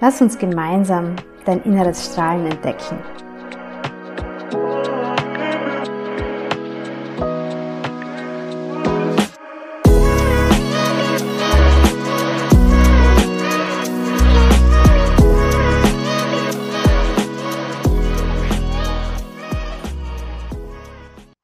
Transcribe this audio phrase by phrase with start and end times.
[0.00, 1.14] Lass uns gemeinsam
[1.44, 2.98] dein inneres Strahlen entdecken.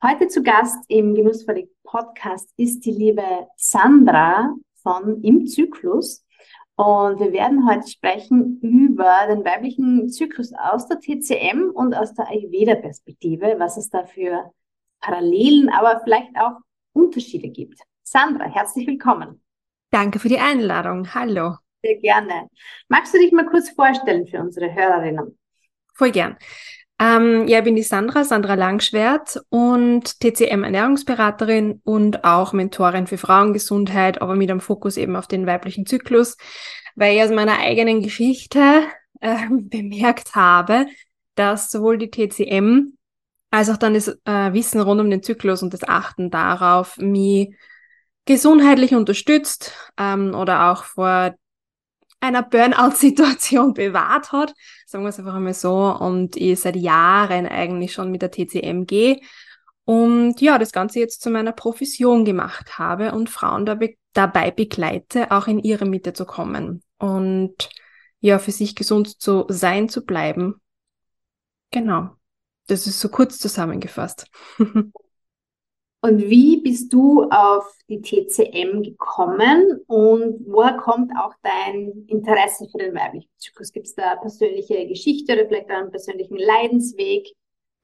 [0.02, 3.22] Heute zu Gast im Genussvollen Podcast ist die liebe
[3.56, 6.24] Sandra von Im Zyklus.
[6.80, 12.26] Und wir werden heute sprechen über den weiblichen Zyklus aus der TCM und aus der
[12.28, 14.50] Ayurveda-Perspektive, was es da für
[14.98, 16.52] Parallelen, aber vielleicht auch
[16.94, 17.78] Unterschiede gibt.
[18.02, 19.42] Sandra, herzlich willkommen.
[19.90, 21.12] Danke für die Einladung.
[21.14, 21.56] Hallo.
[21.82, 22.48] Sehr gerne.
[22.88, 25.38] Magst du dich mal kurz vorstellen für unsere Hörerinnen?
[25.92, 26.38] Voll gern.
[27.00, 34.20] Ähm, ja, ich bin die Sandra, Sandra Langschwert und TCM-Ernährungsberaterin und auch Mentorin für Frauengesundheit,
[34.20, 36.36] aber mit einem Fokus eben auf den weiblichen Zyklus,
[36.96, 38.82] weil ich aus meiner eigenen Geschichte
[39.20, 40.86] äh, bemerkt habe,
[41.36, 42.98] dass sowohl die TCM
[43.50, 47.56] als auch dann das äh, Wissen rund um den Zyklus und das Achten darauf mich
[48.26, 51.34] gesundheitlich unterstützt ähm, oder auch vor
[52.20, 54.54] einer Burnout-Situation bewahrt hat,
[54.86, 58.84] sagen wir es einfach einmal so, und ich seit Jahren eigentlich schon mit der TCM
[58.86, 59.20] gehe
[59.84, 65.30] und ja, das Ganze jetzt zu meiner Profession gemacht habe und Frauen dabei, dabei begleite,
[65.30, 67.70] auch in ihre Mitte zu kommen und
[68.20, 70.60] ja, für sich gesund zu sein, zu bleiben.
[71.70, 72.10] Genau.
[72.66, 74.26] Das ist so kurz zusammengefasst.
[76.02, 82.78] Und wie bist du auf die TCM gekommen und woher kommt auch dein Interesse für
[82.78, 83.70] den weiblichen Zyklus?
[83.70, 87.28] Gibt es da persönliche Geschichte oder vielleicht einen persönlichen Leidensweg,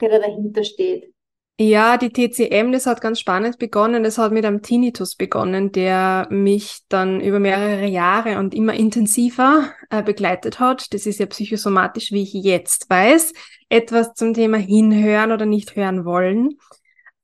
[0.00, 1.12] der da dahinter steht?
[1.59, 4.03] Ja, die TCM, das hat ganz spannend begonnen.
[4.03, 9.72] Das hat mit einem Tinnitus begonnen, der mich dann über mehrere Jahre und immer intensiver
[9.91, 10.93] äh, begleitet hat.
[10.94, 13.33] Das ist ja psychosomatisch, wie ich jetzt weiß.
[13.69, 16.56] Etwas zum Thema hinhören oder nicht hören wollen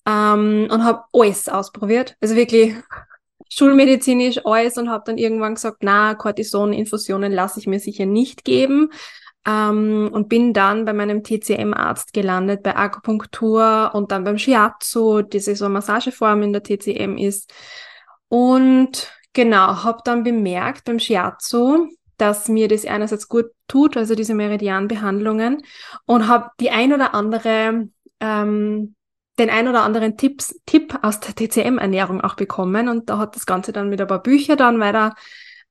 [0.07, 2.17] ähm, und habe alles ausprobiert.
[2.21, 2.75] Also wirklich
[3.49, 8.91] schulmedizinisch alles und habe dann irgendwann gesagt, na, Cortison-Infusionen lasse ich mir sicher nicht geben.
[9.45, 15.57] Ähm, und bin dann bei meinem TCM-Arzt gelandet, bei Akupunktur und dann beim Shiatsu, diese
[15.57, 17.53] so Massageform in der TCM ist.
[18.29, 24.35] Und genau, habe dann bemerkt beim Shiatsu, dass mir das einerseits gut tut, also diese
[24.35, 25.62] Meridianbehandlungen,
[26.07, 27.89] und habe die ein oder andere
[28.21, 28.95] ähm,
[29.38, 33.47] den ein oder anderen Tipps, Tipp aus der TCM-Ernährung auch bekommen und da hat das
[33.47, 35.15] Ganze dann mit ein paar Büchern dann weiter,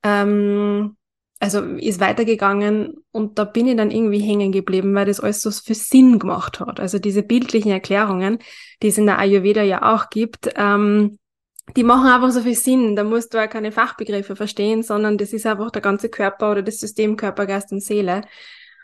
[0.04, 0.98] ähm,
[1.40, 5.52] also ist weitergegangen und da bin ich dann irgendwie hängen geblieben, weil das alles so
[5.52, 6.80] für Sinn gemacht hat.
[6.80, 8.40] Also diese bildlichen Erklärungen,
[8.82, 11.18] die es in der Ayurveda ja auch gibt, ähm,
[11.76, 12.96] die machen einfach so viel Sinn.
[12.96, 16.62] Da musst du auch keine Fachbegriffe verstehen, sondern das ist einfach der ganze Körper oder
[16.62, 18.22] das System Körper, Geist und Seele.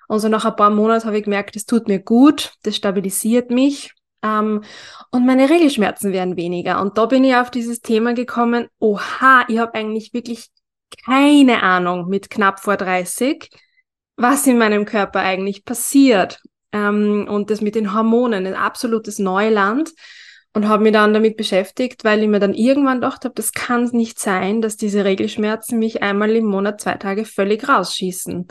[0.07, 3.51] Und so nach ein paar Monaten habe ich gemerkt, das tut mir gut, das stabilisiert
[3.51, 3.93] mich
[4.27, 4.63] ähm,
[5.11, 6.81] und meine Regelschmerzen werden weniger.
[6.81, 10.49] Und da bin ich auf dieses Thema gekommen, oha, ich habe eigentlich wirklich
[11.05, 13.49] keine Ahnung mit knapp vor 30,
[14.15, 16.41] was in meinem Körper eigentlich passiert.
[16.71, 19.91] Ähm, und das mit den Hormonen, ein absolutes Neuland.
[20.53, 23.83] Und habe mich dann damit beschäftigt, weil ich mir dann irgendwann gedacht habe, das kann
[23.91, 28.47] nicht sein, dass diese Regelschmerzen mich einmal im Monat zwei Tage völlig rausschießen.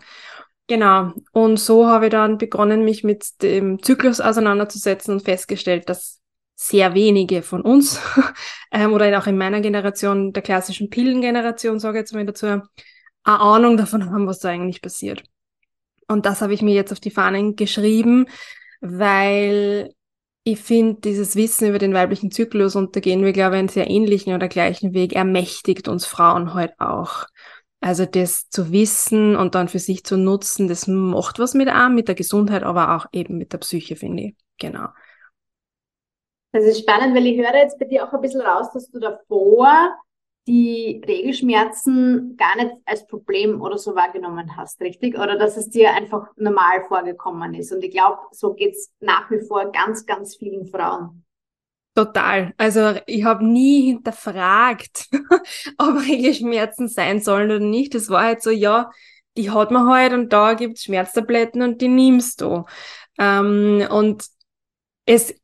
[0.69, 1.13] Genau.
[1.33, 6.21] Und so habe ich dann begonnen, mich mit dem Zyklus auseinanderzusetzen und festgestellt, dass
[6.57, 8.01] sehr wenige von uns
[8.73, 12.63] ähm, oder auch in meiner Generation, der klassischen Pillengeneration, sage ich jetzt mal dazu, eine
[13.25, 15.23] Ahnung davon haben, was da eigentlich passiert.
[16.09, 18.27] Und das habe ich mir jetzt auf die Fahnen geschrieben,
[18.81, 19.93] weil
[20.45, 23.69] ich finde, dieses Wissen über den weiblichen Zyklus, und da gehen wir, glaube ich, einen
[23.69, 27.27] sehr ähnlichen oder gleichen Weg, ermächtigt uns Frauen heute auch
[27.87, 31.95] Also das zu wissen und dann für sich zu nutzen, das macht was mit einem,
[31.95, 34.35] mit der Gesundheit, aber auch eben mit der Psyche, finde ich.
[34.59, 34.89] Genau.
[36.51, 38.99] Das ist spannend, weil ich höre jetzt bei dir auch ein bisschen raus, dass du
[38.99, 39.97] davor
[40.49, 45.17] die Regelschmerzen gar nicht als Problem oder so wahrgenommen hast, richtig?
[45.17, 47.71] Oder dass es dir einfach normal vorgekommen ist.
[47.71, 51.25] Und ich glaube, so geht's nach wie vor ganz, ganz vielen Frauen.
[51.97, 52.53] Total.
[52.59, 55.07] Also ich habe nie hinterfragt,
[55.79, 57.95] ob Regelschmerzen sein sollen oder nicht.
[57.95, 58.91] Es war halt so, ja,
[59.39, 62.67] die hat man halt und da gibt's Schmerztabletten und die nimmst du.
[63.19, 64.27] Ähm, und
[65.07, 65.35] es,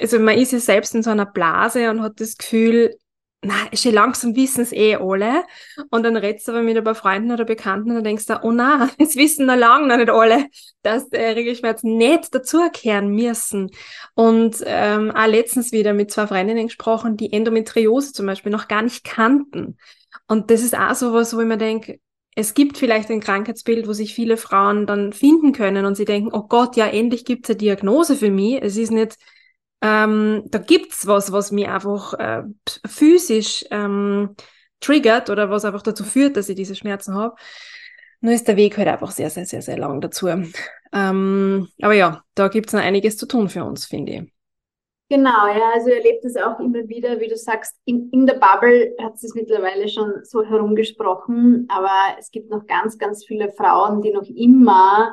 [0.00, 2.96] also man ist ja selbst in so einer Blase und hat das Gefühl,
[3.42, 5.44] na, schon langsam wissen es eh alle.
[5.90, 8.38] Und dann redest du aber mit ein paar Freunden oder Bekannten und dann denkst du,
[8.42, 10.46] oh na, jetzt wissen noch lange noch nicht alle,
[10.82, 13.70] dass äh, Regelschmerzen nicht dazukehren müssen.
[14.14, 18.82] Und ähm, auch letztens wieder mit zwei Freundinnen gesprochen, die Endometriose zum Beispiel noch gar
[18.82, 19.78] nicht kannten.
[20.28, 21.98] Und das ist auch so was, wo ich mir denke,
[22.36, 26.30] es gibt vielleicht ein Krankheitsbild, wo sich viele Frauen dann finden können und sie denken,
[26.32, 28.62] oh Gott, ja, endlich gibt es eine Diagnose für mich.
[28.62, 29.16] Es ist nicht
[29.82, 32.42] ähm, da gibt's was, was mich einfach äh,
[32.86, 34.36] physisch ähm,
[34.80, 37.36] triggert oder was einfach dazu führt, dass ich diese Schmerzen habe.
[38.20, 40.28] Nur ist der Weg halt einfach sehr, sehr, sehr, sehr lang dazu.
[40.92, 44.32] Ähm, aber ja, da gibt's noch einiges zu tun für uns, finde ich.
[45.08, 48.34] Genau, ja, also ihr erlebt es auch immer wieder, wie du sagst, in, in der
[48.34, 54.02] Bubble hat es mittlerweile schon so herumgesprochen, aber es gibt noch ganz, ganz viele Frauen,
[54.02, 55.12] die noch immer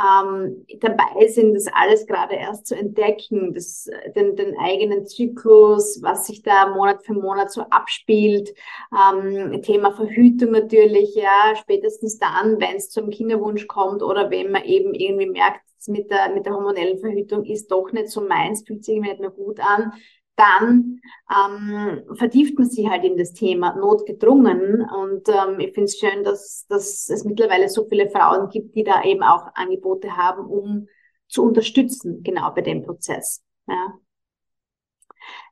[0.00, 6.26] ähm, dabei sind, das alles gerade erst zu entdecken, das, den, den eigenen Zyklus, was
[6.26, 8.52] sich da Monat für Monat so abspielt.
[8.92, 14.64] Ähm, Thema Verhütung natürlich, ja, spätestens dann, wenn es zum Kinderwunsch kommt oder wenn man
[14.64, 18.84] eben irgendwie merkt, mit der, mit der hormonellen Verhütung ist doch nicht so meins, fühlt
[18.84, 19.92] sich nicht mehr gut an,
[20.36, 21.00] dann
[21.30, 24.82] ähm, vertieft man sich halt in das Thema notgedrungen.
[24.82, 28.84] Und ähm, ich finde es schön, dass, dass es mittlerweile so viele Frauen gibt, die
[28.84, 30.88] da eben auch Angebote haben, um
[31.28, 33.42] zu unterstützen, genau bei dem Prozess.
[33.66, 33.94] Ja.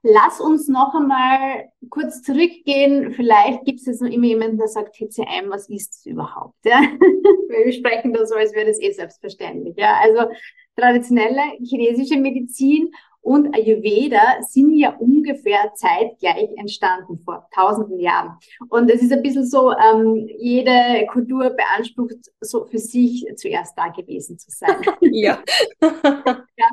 [0.03, 3.13] Lass uns noch einmal kurz zurückgehen.
[3.13, 6.57] Vielleicht gibt es jetzt noch immer jemanden, der sagt, TCM, was ist es überhaupt?
[6.65, 6.81] Ja?
[7.49, 9.77] Wir sprechen da so, als wäre das eh selbstverständlich.
[9.77, 9.99] Ja?
[10.03, 10.31] Also
[10.77, 12.91] traditionelle chinesische Medizin
[13.23, 18.37] und Ayurveda sind ja ungefähr zeitgleich entstanden vor tausenden Jahren.
[18.69, 23.89] Und es ist ein bisschen so, ähm, jede Kultur beansprucht, so für sich zuerst da
[23.89, 24.77] gewesen zu sein.
[25.01, 25.39] ja.
[25.81, 26.69] ja.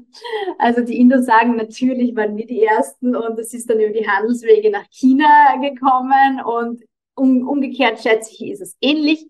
[0.57, 4.07] Also die Inder sagen, natürlich waren wir die Ersten und es ist dann über die
[4.07, 6.84] Handelswege nach China gekommen und
[7.16, 9.28] um, umgekehrt schätze ich, ist es ähnlich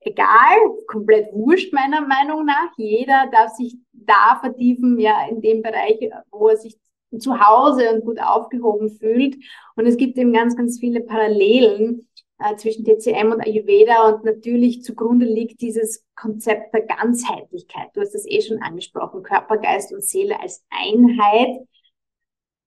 [0.00, 2.70] egal, komplett wurscht meiner Meinung nach.
[2.76, 5.98] Jeder darf sich da vertiefen, ja, in dem Bereich,
[6.30, 6.78] wo er sich
[7.18, 9.36] zu Hause und gut aufgehoben fühlt.
[9.76, 12.06] Und es gibt eben ganz, ganz viele Parallelen
[12.38, 17.88] äh, zwischen TCM und Ayurveda und natürlich zugrunde liegt dieses Konzept der Ganzheitlichkeit.
[17.94, 19.22] Du hast das eh schon angesprochen.
[19.22, 21.66] Körper, Geist und Seele als Einheit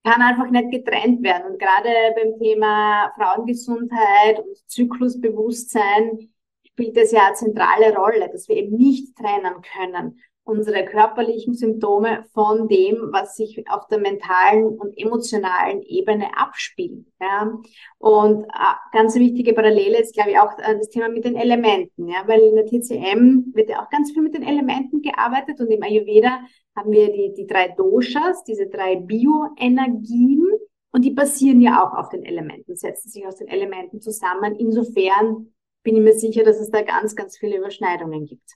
[0.03, 1.53] kann einfach nicht getrennt werden.
[1.53, 6.32] Und gerade beim Thema Frauengesundheit und Zyklusbewusstsein
[6.74, 12.25] spielt das ja eine zentrale Rolle, dass wir eben nicht trennen können unsere körperlichen Symptome
[12.34, 17.06] von dem, was sich auf der mentalen und emotionalen Ebene abspielt.
[17.21, 17.59] Ja.
[17.97, 22.07] Und äh, ganz wichtige Parallele ist, glaube ich, auch äh, das Thema mit den Elementen,
[22.07, 25.71] ja, weil in der TCM wird ja auch ganz viel mit den Elementen gearbeitet und
[25.71, 26.40] im Ayurveda
[26.76, 30.45] haben wir die, die drei Doshas, diese drei Bioenergien
[30.92, 34.56] und die basieren ja auch auf den Elementen, setzen sich aus den Elementen zusammen.
[34.56, 35.53] Insofern
[35.83, 38.56] bin ich mir sicher, dass es da ganz, ganz viele Überschneidungen gibt.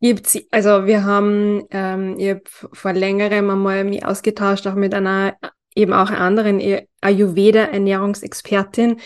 [0.00, 5.36] Gibt's, also wir haben, ähm, ich habe vor längerem einmal mich ausgetauscht, auch mit einer
[5.74, 6.60] eben auch anderen
[7.00, 9.00] Ayurveda-Ernährungsexpertin.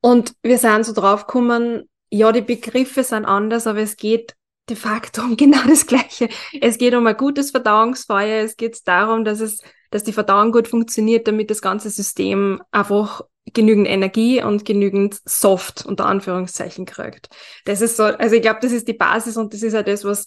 [0.00, 4.34] Und wir sind so draufgekommen, ja, die Begriffe sind anders, aber es geht
[4.68, 6.28] de facto um genau das Gleiche.
[6.60, 8.44] Es geht um ein gutes Verdauungsfeuer.
[8.44, 9.60] Es geht darum, dass es,
[9.90, 13.22] dass die Verdauung gut funktioniert, damit das ganze System einfach
[13.52, 17.28] genügend Energie und genügend Soft unter Anführungszeichen kriegt.
[17.64, 20.04] Das ist so, also ich glaube, das ist die Basis und das ist ja das,
[20.04, 20.26] was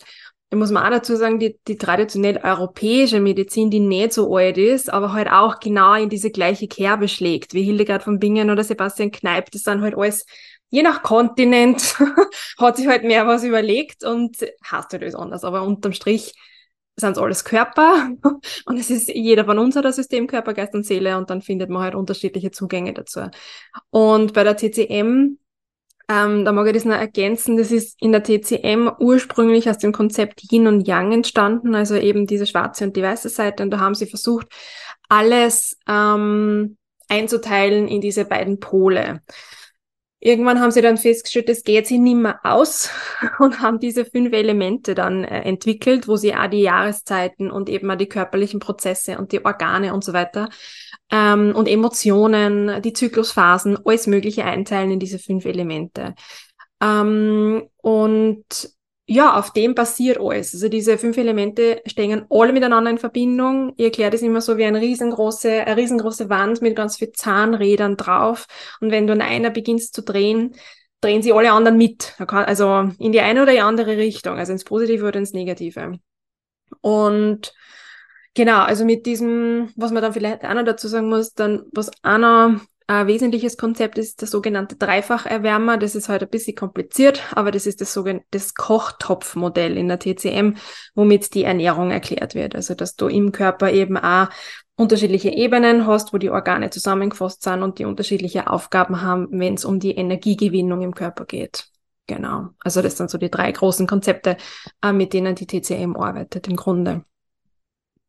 [0.54, 4.92] muss man auch dazu sagen, die, die traditionell europäische Medizin, die nicht so alt ist,
[4.92, 9.12] aber halt auch genau in diese gleiche Kerbe schlägt, wie Hildegard von Bingen oder Sebastian
[9.12, 10.26] Kneip, das sind halt alles,
[10.70, 11.96] je nach Kontinent,
[12.58, 16.34] hat sich halt mehr was überlegt und heißt halt alles anders, aber unterm Strich
[17.02, 18.12] sind es alles Körper
[18.66, 21.42] und es ist jeder von uns hat ein System Körper, Geist und Seele und dann
[21.42, 23.30] findet man halt unterschiedliche Zugänge dazu.
[23.90, 25.38] Und bei der TCM,
[26.10, 29.92] ähm, da mag ich das noch ergänzen, das ist in der TCM ursprünglich aus dem
[29.92, 33.80] Konzept Yin und Yang entstanden, also eben diese schwarze und die weiße Seite und da
[33.80, 34.48] haben sie versucht,
[35.10, 36.78] alles ähm,
[37.10, 39.22] einzuteilen in diese beiden Pole.
[40.22, 42.90] Irgendwann haben sie dann festgestellt, das geht sich nicht mehr aus
[43.40, 47.92] und haben diese fünf Elemente dann äh, entwickelt, wo sie auch die Jahreszeiten und eben
[47.92, 50.50] auch die körperlichen Prozesse und die Organe und so weiter
[51.12, 56.16] ähm, und Emotionen, die Zyklusphasen, alles Mögliche einteilen in diese fünf Elemente.
[56.82, 58.46] Ähm, und
[59.08, 60.54] ja, auf dem basiert alles.
[60.54, 63.74] Also diese fünf Elemente stehen alle miteinander in Verbindung.
[63.76, 67.98] Ich erkläre das immer so wie eine riesengroße, eine riesengroße Wand mit ganz vielen Zahnrädern
[67.98, 68.46] drauf.
[68.80, 70.56] Und wenn du an einer beginnst zu drehen,
[71.02, 72.14] drehen sie alle anderen mit.
[72.20, 76.00] Also in die eine oder die andere Richtung, also ins Positive oder ins Negative.
[76.80, 77.54] Und
[78.34, 81.92] genau, also mit diesem, was man dann vielleicht auch noch dazu sagen muss, dann, was
[82.04, 82.62] einer
[83.00, 85.78] ein wesentliches Konzept ist der sogenannte Dreifacherwärmer.
[85.78, 90.00] Das ist heute halt ein bisschen kompliziert, aber das ist das sogenannte Kochtopfmodell in der
[90.00, 90.56] TCM,
[90.94, 92.54] womit die Ernährung erklärt wird.
[92.54, 94.28] Also, dass du im Körper eben auch
[94.76, 99.64] unterschiedliche Ebenen hast, wo die Organe zusammengefasst sind und die unterschiedliche Aufgaben haben, wenn es
[99.64, 101.68] um die Energiegewinnung im Körper geht.
[102.08, 102.50] Genau.
[102.60, 104.36] Also das sind so die drei großen Konzepte,
[104.84, 107.06] äh, mit denen die TCM arbeitet im Grunde.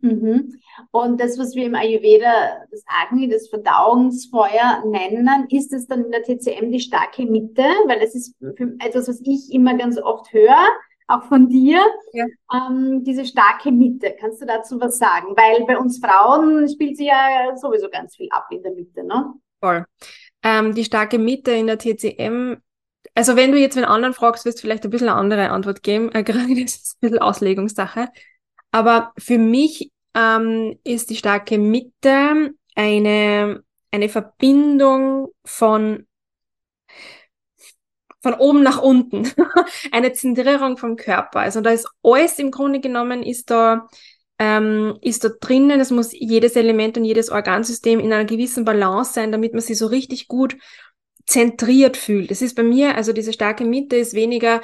[0.03, 0.61] Mhm.
[0.91, 6.11] Und das, was wir im Ayurveda das Agni, das Verdauungsfeuer nennen, ist es dann in
[6.11, 8.35] der TCM die starke Mitte, weil es ist
[8.81, 10.67] etwas, was ich immer ganz oft höre,
[11.07, 11.81] auch von dir,
[12.13, 12.27] ja.
[12.53, 14.15] ähm, diese starke Mitte.
[14.19, 15.37] Kannst du dazu was sagen?
[15.37, 19.33] Weil bei uns Frauen spielt sie ja sowieso ganz viel ab in der Mitte, ne?
[19.61, 19.85] Voll.
[20.43, 22.57] Ähm, die starke Mitte in der TCM
[23.15, 25.83] also wenn du jetzt einen anderen fragst, wirst du vielleicht ein bisschen eine andere Antwort
[25.83, 26.11] geben.
[26.13, 28.09] Äh, gerade das ist ein bisschen Auslegungssache.
[28.71, 36.07] Aber für mich ähm, ist die starke Mitte eine, eine Verbindung von
[38.23, 39.29] von oben nach unten.
[39.91, 41.41] eine Zentrierung vom Körper.
[41.41, 43.89] Also da ist alles im Grunde genommen ist da
[44.39, 45.81] ähm, ist da drinnen.
[45.81, 49.79] Es muss jedes Element und jedes Organsystem in einer gewissen Balance sein, damit man sich
[49.79, 50.57] so richtig gut
[51.27, 52.31] zentriert fühlt.
[52.31, 54.61] Das ist bei mir, also diese starke Mitte ist weniger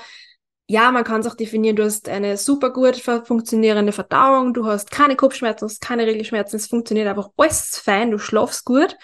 [0.71, 4.91] ja, man kann es auch definieren, du hast eine super gut funktionierende Verdauung, du hast
[4.91, 8.95] keine Kopfschmerzen, du hast keine Regelschmerzen, es funktioniert einfach alles fein, du schlafst gut.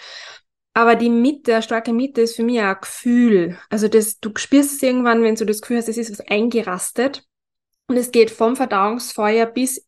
[0.75, 3.57] Aber die Mitte, eine starke Mitte ist für mich ein Gefühl.
[3.69, 7.23] Also das, du spürst es irgendwann, wenn du das Gefühl hast, es ist was eingerastet.
[7.87, 9.87] Und es geht vom Verdauungsfeuer bis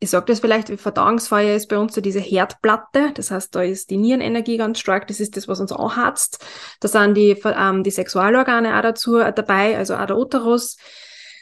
[0.00, 3.10] ich sage das vielleicht, Verdauungsfeuer ist bei uns so diese Herdplatte.
[3.14, 5.08] Das heißt, da ist die Nierenenergie ganz stark.
[5.08, 6.44] Das ist das, was uns anhatzt.
[6.80, 10.76] Da sind die, ähm, die Sexualorgane auch dazu dabei, also auch der Uterus,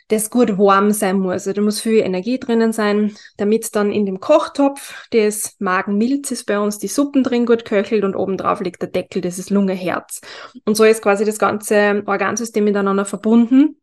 [0.09, 1.33] das gut warm sein muss.
[1.33, 6.45] Also da muss viel Energie drinnen sein, damit dann in dem Kochtopf des Magenmilz ist
[6.47, 9.51] bei uns die Suppen drin gut köchelt und oben drauf liegt der Deckel, das ist
[9.51, 10.21] Lunge, Herz.
[10.65, 13.77] Und so ist quasi das ganze Organsystem miteinander verbunden.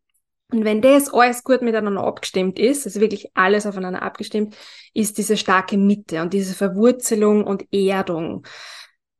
[0.54, 4.56] Und wenn das alles gut miteinander abgestimmt ist, also wirklich alles aufeinander abgestimmt,
[4.92, 8.46] ist diese starke Mitte und diese Verwurzelung und Erdung.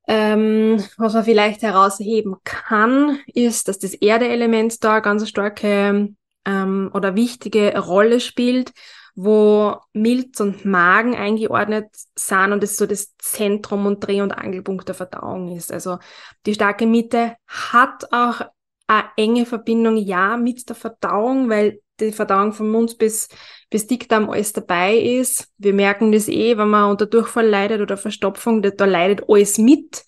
[0.06, 6.14] Ähm, was man vielleicht herausheben kann, ist, dass das Erdeelement da ganz starke
[6.44, 8.72] ähm, oder wichtige Rolle spielt,
[9.16, 14.86] wo Milz und Magen eingeordnet sind und es so das Zentrum und Dreh- und Angelpunkt
[14.86, 15.72] der Verdauung ist.
[15.72, 15.98] Also
[16.46, 18.42] die starke Mitte hat auch
[18.86, 23.28] eine enge Verbindung, ja, mit der Verdauung, weil die Verdauung von Mund bis,
[23.70, 25.48] bis Dickdarm alles dabei ist.
[25.58, 29.58] Wir merken das eh, wenn man unter Durchfall leidet oder Verstopfung, da, da leidet alles
[29.58, 30.04] mit,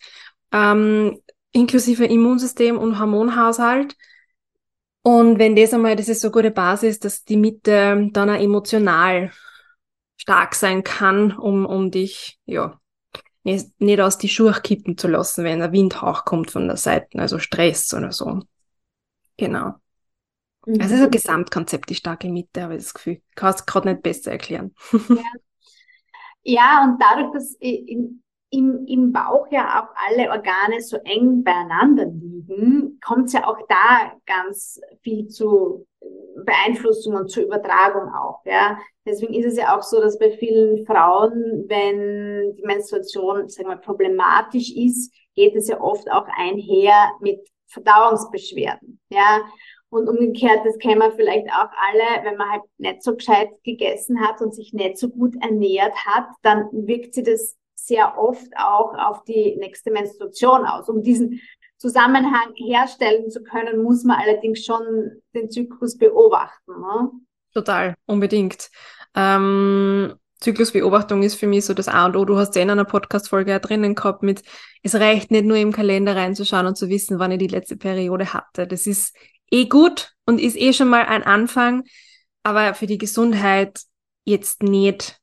[0.53, 1.21] ähm,
[1.53, 3.97] inklusive Immunsystem und Hormonhaushalt.
[5.03, 8.41] Und wenn das einmal, das ist so eine gute Basis, dass die Mitte dann auch
[8.41, 9.31] emotional
[10.17, 12.81] stark sein kann, um, um dich, ja,
[13.45, 17.07] nicht, nicht aus die Schuhe kippen zu lassen, wenn ein Windhauch kommt von der Seite,
[17.21, 18.41] also Stress oder so.
[19.37, 19.75] Genau.
[20.67, 20.81] Mhm.
[20.81, 23.23] Also so ein Gesamtkonzept, die starke Mitte, habe ich das Gefühl.
[23.35, 24.75] Kann es gerade nicht besser erklären.
[26.45, 26.53] Ja.
[26.63, 32.07] ja, und dadurch, dass in, im, im Bauch ja auch alle Organe so eng beieinander
[32.07, 35.87] liegen, kommt es ja auch da ganz viel zu
[36.45, 38.45] Beeinflussung und zur Übertragung auch.
[38.45, 38.79] Ja.
[39.05, 43.77] Deswegen ist es ja auch so, dass bei vielen Frauen, wenn die Menstruation sagen wir,
[43.77, 49.41] problematisch ist, geht es ja oft auch einher mit Verdauungsbeschwerden, ja.
[49.89, 54.21] Und umgekehrt, das kennen wir vielleicht auch alle, wenn man halt nicht so gescheit gegessen
[54.21, 58.95] hat und sich nicht so gut ernährt hat, dann wirkt sich das sehr oft auch
[58.95, 60.89] auf die nächste Menstruation aus.
[60.89, 61.41] Um diesen
[61.79, 66.81] Zusammenhang herstellen zu können, muss man allerdings schon den Zyklus beobachten.
[66.81, 67.11] Ne?
[67.55, 68.71] Total, unbedingt.
[69.15, 72.25] Ähm, Zyklusbeobachtung ist für mich so das A und O.
[72.25, 74.43] Du hast ja in einer Podcast-Folge ja drinnen gehabt mit,
[74.83, 78.33] es reicht nicht nur im Kalender reinzuschauen und zu wissen, wann ich die letzte Periode
[78.33, 78.67] hatte.
[78.67, 79.17] Das ist
[79.51, 81.85] eh gut und ist eh schon mal ein Anfang,
[82.43, 83.81] aber für die Gesundheit
[84.25, 85.19] jetzt nicht,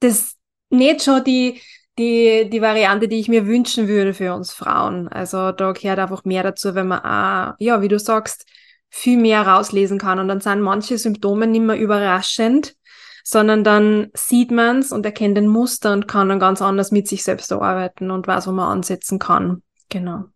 [0.00, 0.36] das
[0.70, 1.60] nicht schon die,
[1.98, 5.08] die, die Variante, die ich mir wünschen würde für uns Frauen.
[5.08, 8.46] Also da gehört einfach mehr dazu, wenn man auch, ja, wie du sagst,
[8.88, 10.18] viel mehr rauslesen kann.
[10.18, 12.75] Und dann sind manche Symptome nicht mehr überraschend,
[13.28, 17.08] sondern dann sieht man es und erkennt den Muster und kann dann ganz anders mit
[17.08, 19.64] sich selbst arbeiten und weiß, wo man ansetzen kann.
[19.88, 20.26] Genau.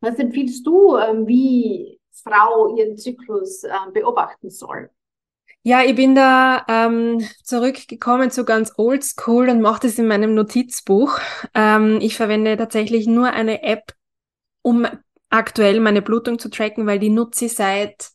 [0.00, 4.88] Was empfiehlst du, ähm, wie Frau ihren Zyklus ähm, beobachten soll?
[5.62, 11.18] Ja, ich bin da ähm, zurückgekommen zu ganz oldschool und mache das in meinem Notizbuch.
[11.54, 13.92] Ähm, ich verwende tatsächlich nur eine App,
[14.62, 14.86] um
[15.28, 18.13] aktuell meine Blutung zu tracken, weil die nutze ich seit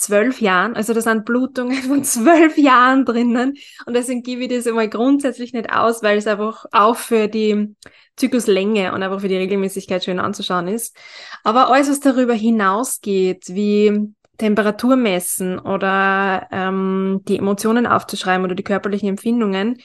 [0.00, 0.74] zwölf Jahren.
[0.76, 3.54] Also da sind Blutungen von zwölf Jahren drinnen.
[3.86, 7.74] Und deswegen gebe ich das einmal grundsätzlich nicht aus, weil es einfach auch für die
[8.16, 10.96] Zykluslänge und einfach für die Regelmäßigkeit schön anzuschauen ist.
[11.44, 18.64] Aber alles, was darüber hinausgeht, wie Temperatur messen oder ähm, die Emotionen aufzuschreiben oder die
[18.64, 19.78] körperlichen Empfindungen,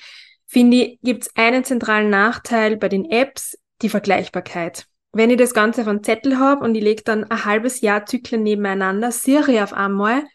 [0.47, 4.87] finde ich, gibt es einen zentralen Nachteil bei den Apps, die Vergleichbarkeit.
[5.15, 8.05] Wenn ich das Ganze auf einem Zettel habe und ich lege dann ein halbes Jahr
[8.05, 10.25] Zyklen nebeneinander, sehe ich auf einmal,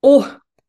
[0.00, 0.24] oh,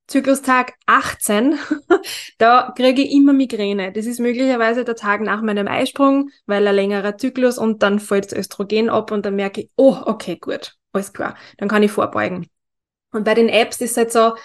[0.06, 1.58] Zyklustag 18,
[2.38, 3.92] da kriege ich immer Migräne.
[3.92, 8.26] Das ist möglicherweise der Tag nach meinem Eisprung, weil ein längerer Zyklus und dann fällt
[8.26, 11.92] das Östrogen ab und dann merke ich, oh, okay, gut, alles klar, dann kann ich
[11.92, 12.46] vorbeugen.
[13.14, 14.36] Und bei den Apps ist es halt so,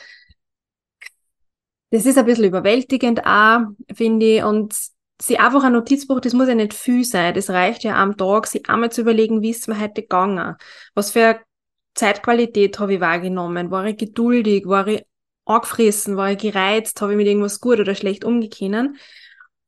[1.90, 4.42] das ist ein bisschen überwältigend auch, finde ich.
[4.42, 4.74] Und
[5.20, 7.34] sie einfach ein Notizbuch, das muss ja nicht viel sein.
[7.34, 10.56] Das reicht ja am Tag, sich einmal zu überlegen, wie ist es mir heute gegangen?
[10.94, 11.40] Was für
[11.94, 13.70] Zeitqualität habe ich wahrgenommen?
[13.70, 14.66] War ich geduldig?
[14.66, 15.04] War ich
[15.44, 16.16] angefressen?
[16.16, 17.00] War ich gereizt?
[17.00, 18.96] Habe ich mit irgendwas gut oder schlecht umgekennen?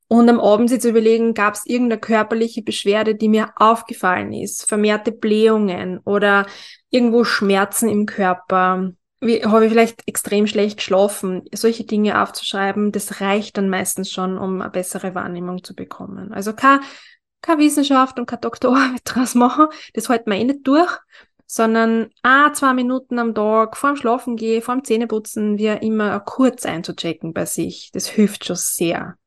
[0.07, 4.67] Und am Abend sich zu überlegen, gab es irgendeine körperliche Beschwerde, die mir aufgefallen ist?
[4.67, 6.47] Vermehrte Blähungen oder
[6.89, 8.91] irgendwo Schmerzen im Körper?
[9.23, 11.43] Wie, habe ich vielleicht extrem schlecht geschlafen?
[11.53, 16.33] Solche Dinge aufzuschreiben, das reicht dann meistens schon, um eine bessere Wahrnehmung zu bekommen.
[16.33, 16.81] Also keine,
[17.41, 20.91] keine Wissenschaft und keine Doktorarbeit draus machen, das halten wir eh nicht durch,
[21.45, 27.33] sondern ah, zwei Minuten am Tag vorm Schlafen gehen, vorm Zähneputzen, wie immer kurz einzuchecken
[27.33, 27.91] bei sich.
[27.93, 29.17] Das hilft schon sehr.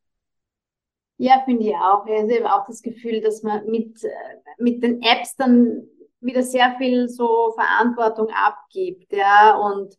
[1.17, 2.05] Ja, finde ich auch.
[2.05, 4.09] Also ich habe auch das Gefühl, dass man mit, äh,
[4.57, 5.87] mit den Apps dann
[6.25, 9.95] wieder sehr viel so Verantwortung abgibt, ja, und,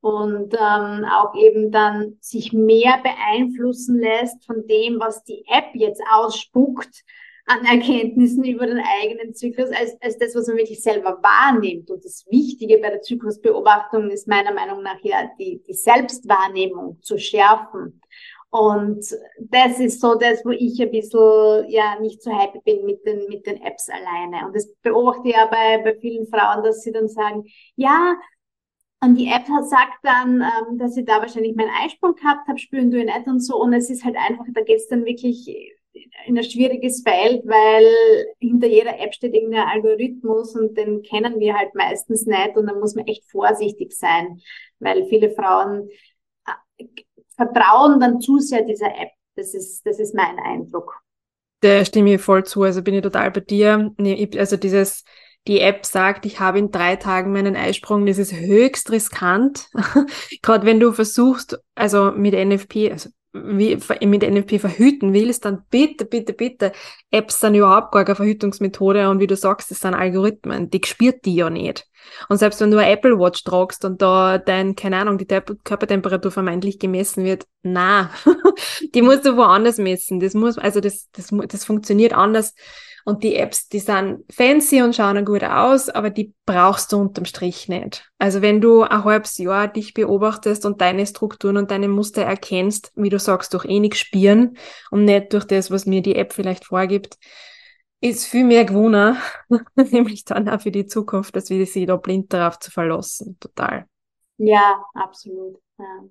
[0.00, 6.02] und ähm, auch eben dann sich mehr beeinflussen lässt von dem, was die App jetzt
[6.12, 7.04] ausspuckt
[7.46, 11.90] an Erkenntnissen über den eigenen Zyklus, als, als das, was man wirklich selber wahrnimmt.
[11.90, 17.18] Und das Wichtige bei der Zyklusbeobachtung ist meiner Meinung nach ja die, die Selbstwahrnehmung zu
[17.18, 18.00] schärfen.
[18.52, 19.06] Und
[19.38, 23.26] das ist so das, wo ich ein bisschen ja nicht so happy bin mit den,
[23.28, 24.46] mit den Apps alleine.
[24.46, 27.44] Und das beobachte ich ja bei, bei vielen Frauen, dass sie dann sagen,
[27.76, 28.14] ja,
[29.02, 32.90] und die App sagt dann, ähm, dass ich da wahrscheinlich meinen Eisprung gehabt habe, spüren
[32.90, 33.56] du ihn nicht und so.
[33.56, 35.48] Und es ist halt einfach, da geht's dann wirklich
[36.26, 37.86] in ein schwieriges Feld, weil
[38.38, 42.80] hinter jeder App steht irgendein Algorithmus und den kennen wir halt meistens nicht und dann
[42.80, 44.42] muss man echt vorsichtig sein,
[44.78, 45.88] weil viele Frauen
[46.78, 46.84] äh,
[47.34, 49.10] vertrauen dann zu sehr dieser App.
[49.36, 51.00] Das ist, das ist mein Eindruck.
[51.62, 52.62] Der stimme ich voll zu.
[52.62, 53.92] Also bin ich total bei dir.
[54.36, 55.04] Also dieses,
[55.46, 59.68] die App sagt, ich habe in drei Tagen meinen Eisprung, das ist höchst riskant.
[60.42, 66.04] Gerade wenn du versuchst, also mit NFP, also wie, mit NFP verhüten willst, dann bitte,
[66.04, 66.72] bitte, bitte,
[67.10, 71.24] Apps sind überhaupt gar keine Verhütungsmethode und wie du sagst, das sind Algorithmen, die spürt
[71.24, 71.86] die ja nicht.
[72.28, 76.30] Und selbst wenn du eine Apple Watch tragst und da dein, keine Ahnung, die Körpertemperatur
[76.30, 78.10] vermeintlich gemessen wird, na,
[78.94, 80.20] die musst du woanders messen.
[80.20, 82.54] Das muss, also das, das, das funktioniert anders.
[83.04, 87.24] Und die Apps, die sind fancy und schauen gut aus, aber die brauchst du unterm
[87.24, 88.10] Strich nicht.
[88.18, 92.92] Also wenn du ein halbes Jahr dich beobachtest und deine Strukturen und deine Muster erkennst,
[92.94, 94.56] wie du sagst, durch eh nichts spüren
[94.90, 97.18] und nicht durch das, was mir die App vielleicht vorgibt,
[98.00, 99.16] ist viel mehr gewonnen,
[99.74, 103.36] nämlich dann auch für die Zukunft, dass wir sie da blind darauf zu verlassen.
[103.40, 103.86] Total.
[104.38, 105.58] Ja, absolut.
[105.78, 106.04] Ja.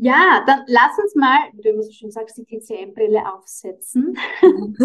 [0.00, 4.78] Ja, dann lass uns mal, wie du immer so schön sagst, die TCM-Brille aufsetzen und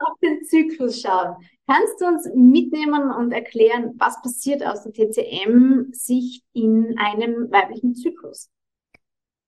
[0.00, 1.36] auf den Zyklus schauen.
[1.66, 8.50] Kannst du uns mitnehmen und erklären, was passiert aus der TCM-Sicht in einem weiblichen Zyklus?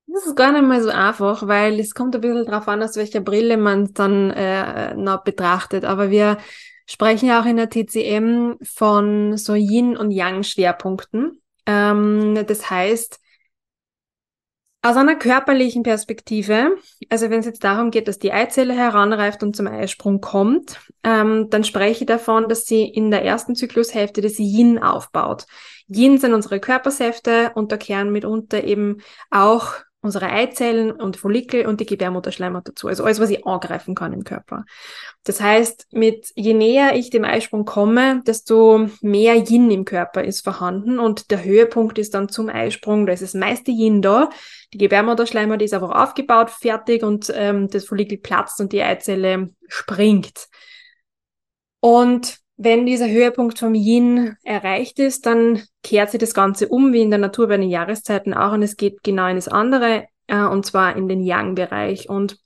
[0.09, 2.97] Das ist gar nicht mal so einfach, weil es kommt ein bisschen darauf an, aus
[2.97, 5.85] welcher Brille man es dann äh, noch betrachtet.
[5.85, 6.39] Aber wir
[6.87, 11.43] sprechen ja auch in der TCM von so Yin- und Yang-Schwerpunkten.
[11.67, 13.21] Ähm, das heißt,
[14.87, 16.77] aus einer körperlichen Perspektive,
[17.09, 21.49] also wenn es jetzt darum geht, dass die Eizelle heranreift und zum Eisprung kommt, ähm,
[21.51, 25.47] dann spreche ich davon, dass sie in der ersten Zyklushälfte das Yin aufbaut.
[25.89, 28.99] Yin sind unsere Körpersäfte und da kehren mitunter eben
[29.31, 32.89] auch unsere Eizellen und Follikel und die Gebärmutterschleimhaut dazu.
[32.89, 34.65] Also alles, was ich angreifen kann im Körper.
[35.25, 40.45] Das heißt, mit je näher ich dem Eisprung komme, desto mehr Yin im Körper ist
[40.45, 44.31] vorhanden und der Höhepunkt ist dann zum Eisprung, da ist das meiste Yin da.
[44.73, 50.49] Die Gebärmutterschleimhaut ist einfach aufgebaut, fertig und ähm, das Follikel platzt und die Eizelle springt.
[51.81, 57.03] Und wenn dieser Höhepunkt vom Yin erreicht ist, dann kehrt sich das Ganze um, wie
[57.03, 60.43] in der Natur bei den Jahreszeiten auch, und es geht genau in das andere, äh,
[60.43, 62.09] und zwar in den Yang-Bereich.
[62.09, 62.39] Und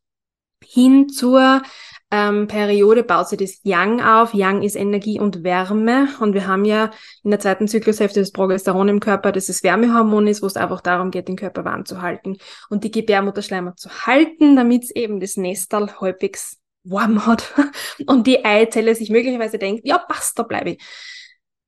[0.64, 1.62] hin zur
[2.10, 4.34] ähm, Periode baut sich das Yang auf.
[4.34, 6.08] Yang ist Energie und Wärme.
[6.20, 6.90] Und wir haben ja
[7.22, 10.80] in der zweiten Zyklushälfte das Progesteron im Körper, das das Wärmehormon ist, wo es einfach
[10.80, 12.36] darum geht, den Körper warm zu halten
[12.68, 16.36] und die Gebärmutterschleimhaut zu halten, damit eben das Nestal häufig
[16.84, 17.54] warm hat
[18.06, 20.82] und die Eizelle sich möglicherweise denkt, ja, passt, da bleibe ich.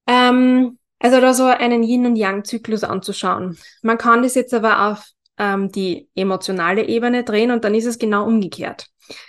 [0.07, 3.59] Ähm, also da so einen Yin- und Yang-Zyklus anzuschauen.
[3.83, 5.05] Man kann das jetzt aber auf
[5.39, 8.87] ähm, die emotionale Ebene drehen und dann ist es genau umgekehrt.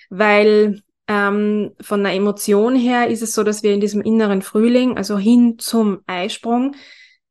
[0.09, 4.97] Weil ähm, von der Emotion her ist es so, dass wir in diesem inneren Frühling,
[4.97, 6.75] also hin zum Eisprung,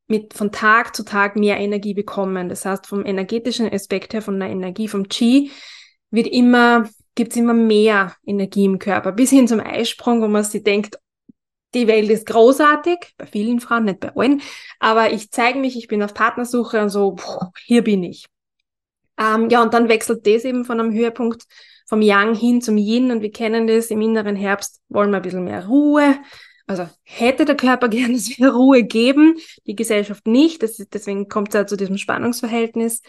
[0.09, 2.49] mit von Tag zu Tag mehr Energie bekommen.
[2.49, 5.51] Das heißt, vom energetischen Aspekt her, von der Energie, vom Qi,
[6.11, 10.45] wird immer gibt es immer mehr Energie im Körper, bis hin zum Eisprung, wo man
[10.45, 10.99] sich denkt,
[11.75, 14.43] die Welt ist großartig, bei vielen Frauen, nicht bei allen,
[14.79, 17.17] aber ich zeige mich, ich bin auf Partnersuche und so,
[17.65, 18.27] hier bin ich.
[19.19, 21.45] Ähm, ja, und dann wechselt das eben von einem Höhepunkt
[21.87, 25.23] vom Yang hin zum Yin und wir kennen das, im inneren Herbst wollen wir ein
[25.23, 26.19] bisschen mehr Ruhe.
[26.67, 31.49] Also hätte der Körper gerne, dass wir Ruhe geben, die Gesellschaft nicht, das, deswegen kommt
[31.49, 33.03] es ja zu diesem Spannungsverhältnis.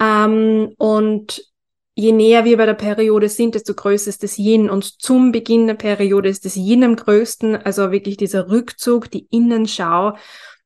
[0.00, 1.51] Ähm, und
[1.94, 4.70] je näher wir bei der Periode sind, desto größer ist das Yin.
[4.70, 9.26] Und zum Beginn der Periode ist das Yin am größten, also wirklich dieser Rückzug, die
[9.30, 10.16] Innenschau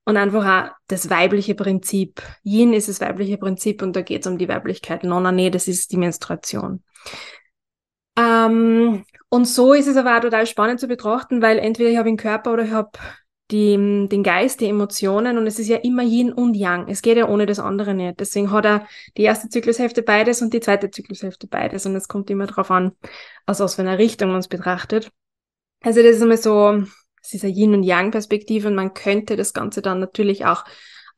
[0.05, 2.23] und einfach auch das weibliche Prinzip.
[2.45, 5.03] Yin ist das weibliche Prinzip und da geht es um die Weiblichkeit.
[5.03, 6.83] Nonna, nee, das ist die Menstruation.
[8.17, 12.09] Ähm, und so ist es aber auch total spannend zu betrachten, weil entweder ich habe
[12.09, 12.91] den Körper oder ich habe
[13.50, 16.88] die, den Geist, die Emotionen und es ist ja immer Yin und Yang.
[16.88, 18.18] Es geht ja ohne das andere nicht.
[18.18, 22.28] Deswegen hat er die erste Zyklushälfte beides und die zweite Zyklushälfte beides und es kommt
[22.30, 22.92] immer darauf an,
[23.46, 25.11] aus was für einer Richtung man es betrachtet.
[25.82, 26.82] Also das ist immer so,
[27.22, 30.64] es ist eine Yin und Yang Perspektive und man könnte das Ganze dann natürlich auch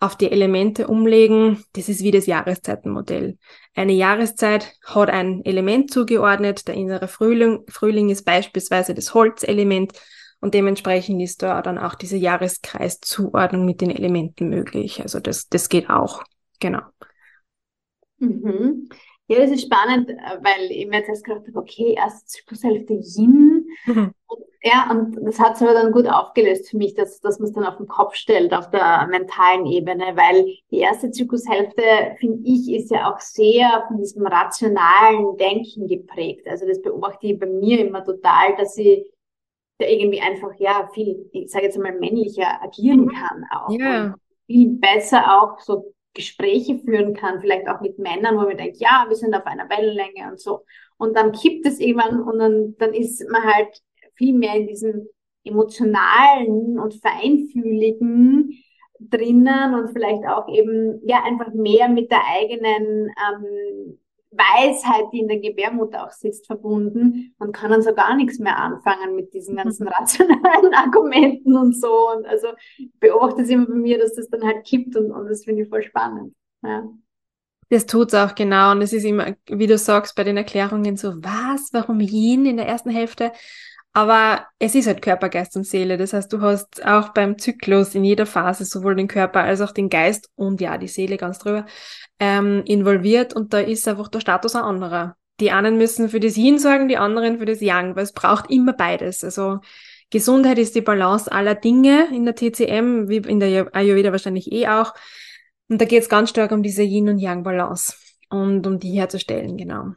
[0.00, 1.64] auf die Elemente umlegen.
[1.72, 3.38] Das ist wie das Jahreszeitenmodell.
[3.74, 6.68] Eine Jahreszeit hat ein Element zugeordnet.
[6.68, 9.92] Der innere Frühling, Frühling ist beispielsweise das Holzelement
[10.40, 15.00] und dementsprechend ist da dann auch diese Jahreskreiszuordnung mit den Elementen möglich.
[15.02, 16.22] Also das, das geht auch.
[16.60, 16.82] Genau.
[18.18, 18.88] Mhm.
[19.30, 23.66] Ja, das ist spannend, weil ich mir jetzt erst gedacht habe, okay, erst Zyklushälfte Yin.
[23.84, 24.14] Mhm.
[24.26, 27.48] Und, ja, und das hat sich aber dann gut aufgelöst für mich, dass, dass man
[27.48, 31.82] es dann auf den Kopf stellt, auf der mentalen Ebene, weil die erste Zyklushälfte,
[32.18, 36.48] finde ich, ist ja auch sehr von diesem rationalen Denken geprägt.
[36.48, 39.04] Also das beobachte ich bei mir immer total, dass ich
[39.80, 43.08] der irgendwie einfach ja viel, ich sage jetzt mal, männlicher agieren mhm.
[43.08, 43.70] kann auch.
[43.70, 44.14] Ja.
[44.46, 49.04] Viel besser auch so Gespräche führen kann, vielleicht auch mit Männern, wo man denkt, ja,
[49.08, 50.64] wir sind auf einer Wellenlänge und so.
[50.96, 53.80] Und dann kippt es irgendwann und dann, dann ist man halt
[54.14, 55.08] viel mehr in diesem
[55.44, 58.52] emotionalen und feinfühligen
[58.98, 63.98] drinnen und vielleicht auch eben ja einfach mehr mit der eigenen ähm,
[64.30, 67.34] Weisheit, die in der Gebärmutter auch sitzt, verbunden.
[67.38, 69.58] Man kann dann so gar nichts mehr anfangen mit diesen mhm.
[69.58, 72.10] ganzen rationalen Argumenten und so.
[72.10, 72.48] Und also
[73.00, 75.68] beobachte es immer bei mir, dass das dann halt kippt und, und das finde ich
[75.68, 76.34] voll spannend.
[76.62, 76.84] Ja.
[77.70, 78.72] Das tut's auch genau.
[78.72, 82.56] Und es ist immer, wie du sagst, bei den Erklärungen so, was, warum Yin in
[82.56, 83.32] der ersten Hälfte?
[83.98, 85.96] Aber es ist halt Körper, Geist und Seele.
[85.96, 89.72] Das heißt, du hast auch beim Zyklus in jeder Phase sowohl den Körper als auch
[89.72, 91.66] den Geist und ja, die Seele ganz drüber
[92.20, 95.16] ähm, involviert und da ist einfach der Status ein anderer.
[95.40, 98.48] Die einen müssen für das Yin sorgen, die anderen für das Yang, weil es braucht
[98.52, 99.24] immer beides.
[99.24, 99.58] Also
[100.10, 104.68] Gesundheit ist die Balance aller Dinge in der TCM, wie in der Ayurveda wahrscheinlich eh
[104.68, 104.94] auch.
[105.68, 107.94] Und da geht es ganz stark um diese Yin- und Yang-Balance
[108.30, 109.94] und um die herzustellen, genau.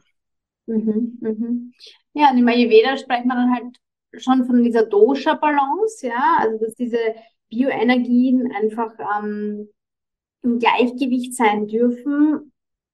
[0.66, 1.72] Mhm, mhm.
[2.14, 3.81] Ja, und im Ayurveda spricht man dann halt
[4.16, 6.98] schon von dieser Dosha-Balance, ja, also dass diese
[7.48, 9.68] Bioenergien einfach ähm,
[10.42, 12.52] im Gleichgewicht sein dürfen,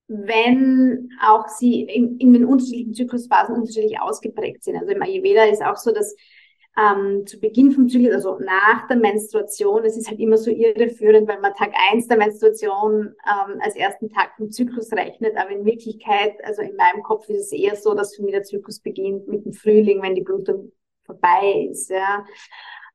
[0.09, 4.77] wenn auch sie in, in den unterschiedlichen Zyklusphasen unterschiedlich ausgeprägt sind.
[4.77, 6.17] Also im Ayurveda ist auch so, dass
[6.79, 11.29] ähm, zu Beginn vom Zyklus, also nach der Menstruation, es ist halt immer so irreführend,
[11.29, 15.65] weil man Tag eins der Menstruation ähm, als ersten Tag vom Zyklus rechnet, aber in
[15.65, 19.27] Wirklichkeit, also in meinem Kopf ist es eher so, dass für mich der Zyklus beginnt
[19.29, 20.73] mit dem Frühling, wenn die Blutung
[21.09, 21.91] vorbei ist.
[21.91, 22.25] Ja.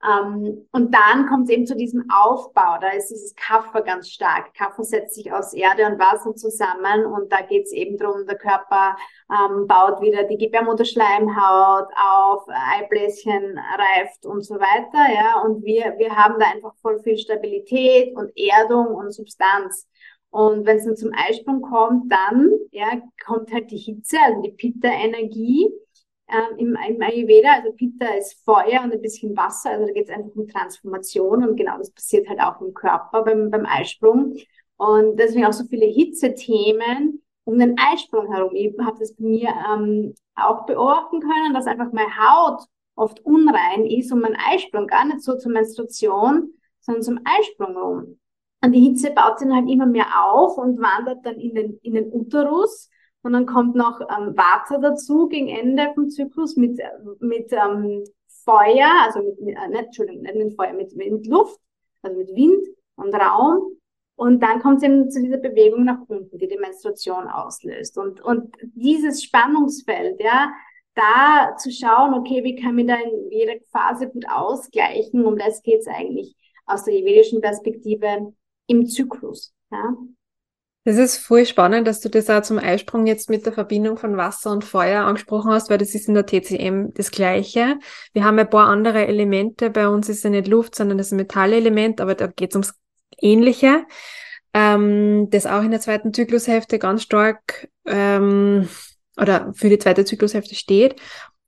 [0.06, 2.78] Ähm, und dann kommt es eben zu diesem Aufbau.
[2.82, 4.54] Da ist dieses Kaffer ganz stark.
[4.54, 8.38] Kaffer setzt sich aus Erde und Wasser zusammen und da geht es eben darum, der
[8.38, 8.98] Körper
[9.32, 15.14] ähm, baut wieder die Gebärmutterschleimhaut auf, Eibläschen reift und so weiter.
[15.14, 19.88] Ja, und wir, wir haben da einfach voll viel Stabilität und Erdung und Substanz.
[20.32, 22.88] Und wenn es dann zum Eisprung kommt, dann ja,
[23.24, 25.72] kommt halt die Hitze, also die Pitta-Energie
[26.28, 27.54] ähm, im, im Ayurveda.
[27.54, 31.48] Also Pitta ist Feuer und ein bisschen Wasser, also da geht es einfach um Transformation
[31.48, 34.36] und genau das passiert halt auch im Körper beim, beim Eisprung.
[34.78, 38.52] Und deswegen auch so viele Hitzethemen um den Eisprung herum.
[38.56, 42.64] Ich habe das bei mir ähm, auch beobachten können, dass einfach meine Haut
[42.96, 48.20] oft unrein ist und mein Eisprung gar nicht so zur Menstruation, sondern zum Eisprung rum.
[48.64, 51.80] Und die Hitze baut sich dann halt immer mehr auf und wandert dann in den,
[51.82, 52.90] in den Uterus.
[53.24, 56.80] Und dann kommt noch ähm, Wasser dazu gegen Ende vom Zyklus mit,
[57.20, 58.04] mit ähm,
[58.44, 61.60] Feuer, also mit, mit äh, nicht, Entschuldigung, nicht mit Feuer, mit, mit Luft,
[62.02, 63.78] also mit Wind und Raum.
[64.16, 67.98] Und dann kommt es eben zu dieser Bewegung nach unten, die die Menstruation auslöst.
[67.98, 70.52] Und, und dieses Spannungsfeld, ja,
[70.94, 75.64] da zu schauen, okay, wie kann man da in jeder Phase gut ausgleichen, um das
[75.64, 78.34] geht es eigentlich aus der ayurvedischen Perspektive
[78.68, 79.54] im Zyklus.
[79.72, 79.96] Ja.
[80.86, 84.18] Das ist voll spannend, dass du das auch zum Eisprung jetzt mit der Verbindung von
[84.18, 87.80] Wasser und Feuer angesprochen hast, weil das ist in der TCM das Gleiche.
[88.12, 89.70] Wir haben ein paar andere Elemente.
[89.70, 92.74] Bei uns ist ja nicht Luft, sondern das Metallelement, aber da geht es ums
[93.18, 93.86] Ähnliche.
[94.54, 98.68] Ähm, das auch in der zweiten Zyklushälfte ganz stark ähm,
[99.18, 101.00] oder für die zweite Zyklushälfte steht.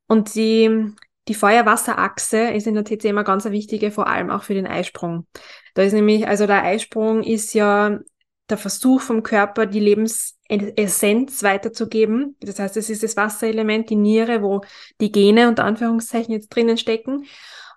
[0.07, 0.93] Und die,
[1.27, 5.27] die Feuer-Wasser-Achse ist in der TCM eine ganz wichtige, vor allem auch für den Eisprung.
[5.73, 7.99] Da ist nämlich, also der Eisprung ist ja
[8.49, 12.35] der Versuch vom Körper, die Lebensessenz weiterzugeben.
[12.39, 14.61] Das heißt, es ist das Wasserelement, die Niere, wo
[15.01, 17.25] die Gene unter Anführungszeichen jetzt drinnen stecken.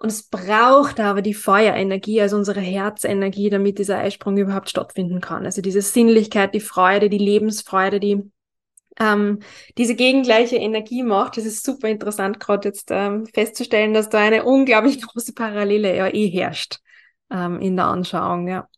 [0.00, 5.44] Und es braucht aber die Feuerenergie, also unsere Herzenergie, damit dieser Eisprung überhaupt stattfinden kann.
[5.44, 8.30] Also diese Sinnlichkeit, die Freude, die Lebensfreude, die
[9.00, 9.40] ähm,
[9.76, 11.36] diese gegengleiche Energie macht.
[11.36, 16.08] Das ist super interessant, gerade jetzt ähm, festzustellen, dass da eine unglaublich große Parallele ja
[16.08, 16.78] eh herrscht
[17.30, 18.68] ähm, in der Anschauung, ja.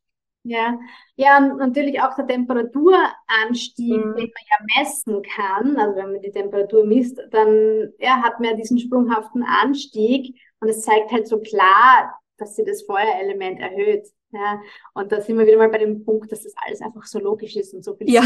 [0.42, 0.78] Ja,
[1.16, 4.16] ja, und natürlich auch der Temperaturanstieg, mhm.
[4.16, 5.76] den man ja messen kann.
[5.76, 10.68] Also wenn man die Temperatur misst, dann ja, hat man ja diesen sprunghaften Anstieg und
[10.68, 14.06] es zeigt halt so klar, dass sie das Feuerelement erhöht.
[14.32, 14.62] Ja,
[14.94, 17.56] und da sind wir wieder mal bei dem Punkt, dass das alles einfach so logisch
[17.56, 18.08] ist und so viel.
[18.10, 18.22] Ja.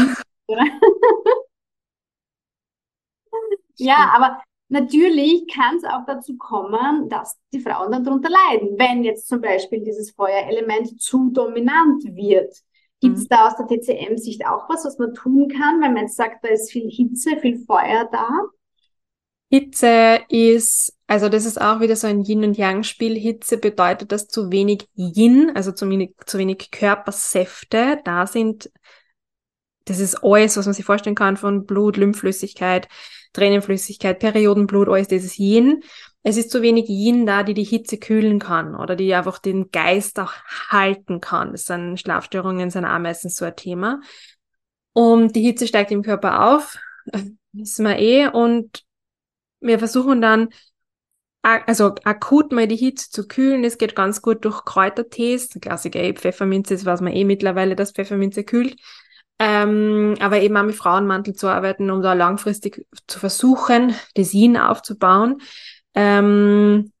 [3.75, 9.03] ja, aber Natürlich kann es auch dazu kommen, dass die Frauen dann darunter leiden, wenn
[9.03, 12.55] jetzt zum Beispiel dieses Feuerelement zu dominant wird.
[12.99, 13.27] Gibt es mhm.
[13.29, 16.49] da aus der TCM-Sicht auch was, was man tun kann, wenn man jetzt sagt, da
[16.49, 18.27] ist viel Hitze, viel Feuer da?
[19.49, 23.15] Hitze ist, also das ist auch wieder so ein Yin- und Yang-Spiel.
[23.15, 28.71] Hitze bedeutet, dass zu wenig Yin, also zu wenig, zu wenig Körpersäfte da sind.
[29.85, 32.87] Das ist alles, was man sich vorstellen kann von Blut, Lymphflüssigkeit,
[33.35, 35.83] Tränenflüssigkeit, Periodenblut, alles dieses Yin.
[36.23, 39.69] Es ist zu wenig Yin da, die die Hitze kühlen kann oder die einfach den
[39.69, 40.33] Geist auch
[40.69, 41.51] halten kann.
[41.51, 44.01] Das sind Schlafstörungen, sind auch meistens so ein Thema.
[44.93, 46.77] Und die Hitze steigt im Körper auf,
[47.51, 48.83] wissen wir eh, und
[49.59, 50.49] wir versuchen dann,
[51.41, 53.61] also akut mal die Hitze zu kühlen.
[53.61, 55.49] Das geht ganz gut durch Kräutertees.
[55.61, 58.77] Klassiker eh Pfefferminze, das weiß man eh mittlerweile, dass Pfefferminze kühlt.
[59.37, 64.57] Ähm, aber eben auch mit Frauenmantel zu arbeiten, um da langfristig zu versuchen, das Yin
[64.57, 65.41] aufzubauen.
[65.93, 66.91] Ähm,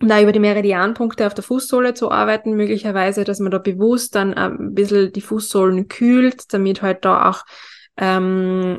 [0.00, 4.32] da über die Meridianpunkte auf der Fußsohle zu arbeiten, möglicherweise, dass man da bewusst dann
[4.34, 7.44] ein bisschen die Fußsohlen kühlt, damit halt da auch
[7.98, 8.78] ähm,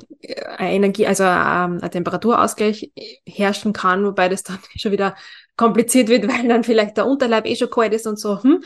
[0.58, 2.92] eine Energie, also ähm, ein Temperaturausgleich
[3.28, 5.16] herrschen kann, wobei das dann schon wieder
[5.58, 8.42] kompliziert wird, weil dann vielleicht der Unterleib eh schon kalt ist und so.
[8.42, 8.64] Hm.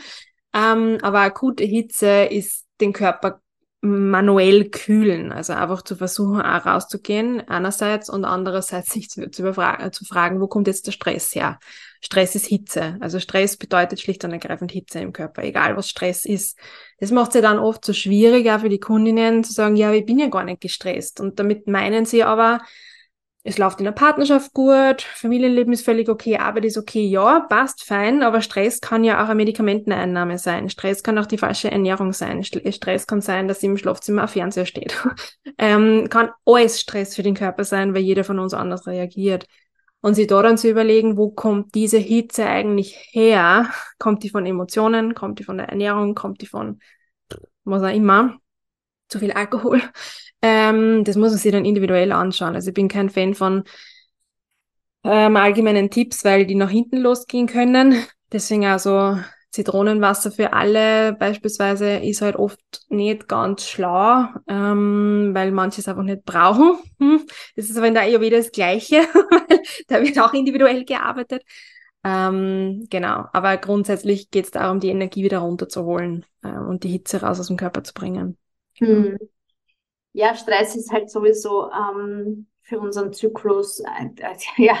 [0.54, 3.42] Ähm, aber akute Hitze ist den Körper
[3.86, 10.04] manuell kühlen, also einfach zu versuchen, auch rauszugehen, einerseits und andererseits sich zu, zu, zu
[10.04, 11.58] fragen, wo kommt jetzt der Stress her?
[12.00, 12.96] Stress ist Hitze.
[13.00, 16.58] Also Stress bedeutet schlicht und ergreifend Hitze im Körper, egal was Stress ist.
[17.00, 20.18] Das macht es dann oft so schwieriger für die Kundinnen zu sagen, ja, ich bin
[20.18, 21.20] ja gar nicht gestresst.
[21.20, 22.60] Und damit meinen sie aber,
[23.46, 27.84] es läuft in der Partnerschaft gut, Familienleben ist völlig okay, Arbeit ist okay, ja, passt,
[27.84, 30.68] fein, aber Stress kann ja auch eine Medikamenteneinnahme sein.
[30.68, 32.42] Stress kann auch die falsche Ernährung sein.
[32.42, 35.00] Stress kann sein, dass im Schlafzimmer ein Fernseher steht.
[35.58, 39.46] ähm, kann alles Stress für den Körper sein, weil jeder von uns anders reagiert.
[40.00, 43.70] Und sich da dann zu überlegen, wo kommt diese Hitze eigentlich her?
[43.98, 45.14] Kommt die von Emotionen?
[45.14, 46.16] Kommt die von der Ernährung?
[46.16, 46.80] Kommt die von
[47.62, 48.38] was auch immer?
[49.08, 49.80] Zu viel Alkohol?
[50.46, 52.54] Ähm, das muss man sich dann individuell anschauen.
[52.54, 53.64] Also ich bin kein Fan von
[55.02, 58.06] ähm, allgemeinen Tipps, weil die nach hinten losgehen können.
[58.30, 59.18] Deswegen also
[59.50, 66.04] Zitronenwasser für alle beispielsweise ist halt oft nicht ganz schlau, ähm, weil manche es einfach
[66.04, 66.78] nicht brauchen.
[67.00, 67.26] Hm.
[67.56, 68.98] Das ist aber in der Ayurveda das Gleiche,
[69.30, 71.42] weil da wird auch individuell gearbeitet.
[72.04, 77.20] Ähm, genau, aber grundsätzlich geht es darum, die Energie wieder runterzuholen äh, und die Hitze
[77.20, 78.36] raus aus dem Körper zu bringen.
[78.74, 79.18] Hm.
[80.16, 84.08] Ja, Stress ist halt sowieso ähm, für unseren Zyklus äh,
[84.56, 84.78] ja,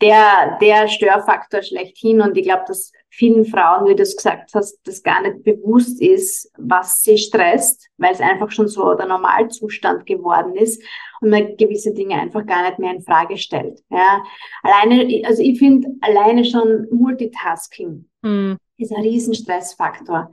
[0.00, 2.20] der, der Störfaktor schlechthin.
[2.20, 6.00] Und ich glaube, dass vielen Frauen, wie du es gesagt hast, das gar nicht bewusst
[6.00, 10.80] ist, was sie stresst, weil es einfach schon so der Normalzustand geworden ist
[11.20, 13.82] und man gewisse Dinge einfach gar nicht mehr in Frage stellt.
[13.90, 14.22] Ja,
[14.62, 18.56] alleine, also ich finde alleine schon Multitasking mhm.
[18.76, 20.30] ist ein Riesenstressfaktor.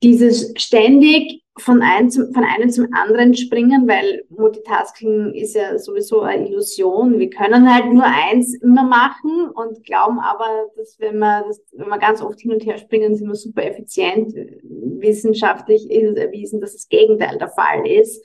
[0.00, 6.20] Dieses ständig von, ein zum, von einem zum anderen springen, weil Multitasking ist ja sowieso
[6.20, 7.18] eine Illusion.
[7.18, 11.88] Wir können halt nur eins immer machen und glauben aber, dass wenn wir, das, wenn
[11.88, 14.34] wir ganz oft hin und her springen, sind wir super effizient.
[14.34, 18.22] Wissenschaftlich ist es erwiesen, dass das Gegenteil der Fall ist.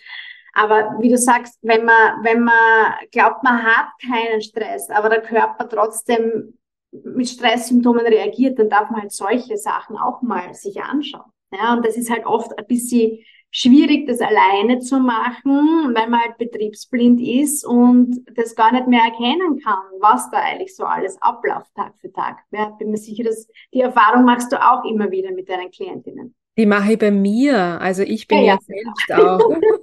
[0.53, 5.21] Aber wie du sagst, wenn man, wenn man glaubt, man hat keinen Stress, aber der
[5.21, 6.57] Körper trotzdem
[6.91, 11.31] mit Stresssymptomen reagiert, dann darf man halt solche Sachen auch mal sich anschauen.
[11.51, 13.19] Ja, und das ist halt oft ein bisschen
[13.51, 19.03] schwierig, das alleine zu machen, weil man halt betriebsblind ist und das gar nicht mehr
[19.03, 22.39] erkennen kann, was da eigentlich so alles abläuft Tag für Tag.
[22.51, 26.33] Ja, bin mir sicher, dass die Erfahrung machst du auch immer wieder mit deinen Klientinnen.
[26.57, 27.79] Die mache ich bei mir.
[27.81, 28.53] Also ich bin ja, ja.
[28.53, 29.39] ja selbst auch.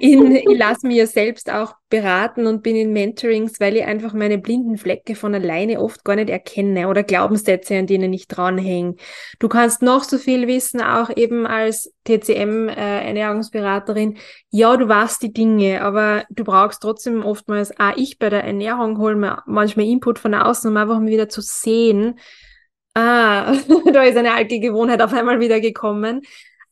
[0.00, 4.38] In, ich lasse ja selbst auch beraten und bin in Mentorings, weil ich einfach meine
[4.38, 8.96] blinden Flecke von alleine oft gar nicht erkenne oder Glaubenssätze, an denen ich dranhänge.
[9.38, 14.16] Du kannst noch so viel wissen, auch eben als TCM-Ernährungsberaterin.
[14.16, 18.44] Äh, ja, du weißt die Dinge, aber du brauchst trotzdem oftmals, auch ich bei der
[18.44, 22.18] Ernährung hole mir manchmal Input von außen, um einfach mal wieder zu sehen,
[22.94, 23.54] ah,
[23.92, 26.22] da ist eine alte Gewohnheit auf einmal wieder gekommen.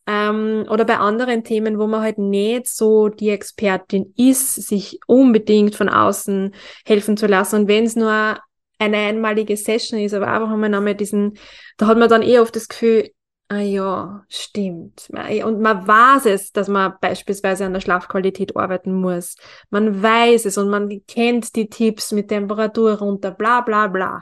[0.07, 5.75] Ähm, oder bei anderen Themen, wo man halt nicht so die Expertin ist, sich unbedingt
[5.75, 6.53] von außen
[6.85, 7.61] helfen zu lassen.
[7.61, 8.37] Und wenn es nur
[8.77, 11.37] eine einmalige Session ist, aber einfach mal nochmal diesen,
[11.77, 13.09] da hat man dann eher oft das Gefühl,
[13.47, 15.09] ah ja, stimmt.
[15.43, 19.35] Und man weiß es, dass man beispielsweise an der Schlafqualität arbeiten muss.
[19.69, 24.19] Man weiß es und man kennt die Tipps mit Temperatur runter, bla bla bla.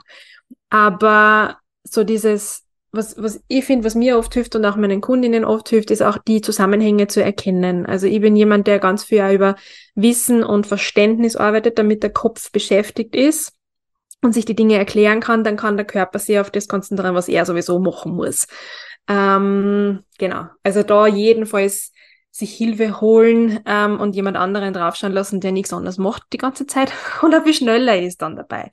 [0.70, 2.63] Aber so dieses,
[2.94, 6.02] was, was ich finde, was mir oft hilft und auch meinen Kundinnen oft hilft, ist
[6.02, 7.86] auch die Zusammenhänge zu erkennen.
[7.86, 9.56] Also ich bin jemand, der ganz viel über
[9.94, 13.52] Wissen und Verständnis arbeitet, damit der Kopf beschäftigt ist
[14.22, 17.28] und sich die Dinge erklären kann, dann kann der Körper sich auf das konzentrieren, was
[17.28, 18.46] er sowieso machen muss.
[19.08, 20.46] Ähm, genau.
[20.62, 21.92] Also da jedenfalls
[22.30, 26.66] sich Hilfe holen ähm, und jemand anderen draufschauen lassen, der nichts anderes macht die ganze
[26.66, 28.72] Zeit und auch viel schneller ist dann dabei.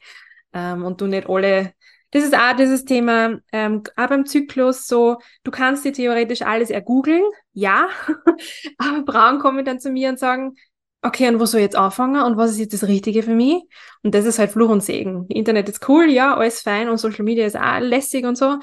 [0.53, 1.73] Ähm, und du nicht alle
[2.11, 6.69] das ist auch dieses Thema, ähm, auch beim Zyklus so, du kannst dir theoretisch alles
[6.69, 7.89] ergoogeln, ja,
[8.77, 10.55] aber Frauen kommen dann zu mir und sagen,
[11.01, 13.63] okay, und wo soll ich jetzt anfangen und was ist jetzt das Richtige für mich?
[14.03, 15.25] Und das ist halt Fluch und Segen.
[15.29, 18.59] Internet ist cool, ja, alles fein und Social Media ist auch lässig und so.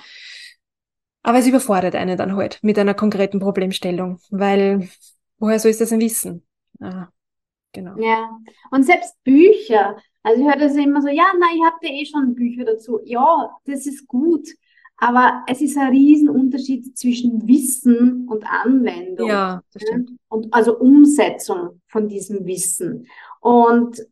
[1.23, 4.89] Aber es überfordert einen dann halt mit einer konkreten Problemstellung, weil
[5.39, 6.47] woher soll ich das denn wissen?
[6.81, 7.09] Ah,
[7.73, 7.99] genau.
[7.99, 8.31] Ja,
[8.71, 9.97] und selbst Bücher,
[10.29, 13.01] also ich höre das immer so, ja, na, ich habe da eh schon Bücher dazu.
[13.05, 14.47] Ja, das ist gut.
[14.99, 19.29] Aber es ist ein Riesenunterschied zwischen Wissen und Anwendung.
[19.29, 20.11] Ja, das stimmt.
[20.29, 23.07] Und also Umsetzung von diesem Wissen.
[23.41, 24.05] Und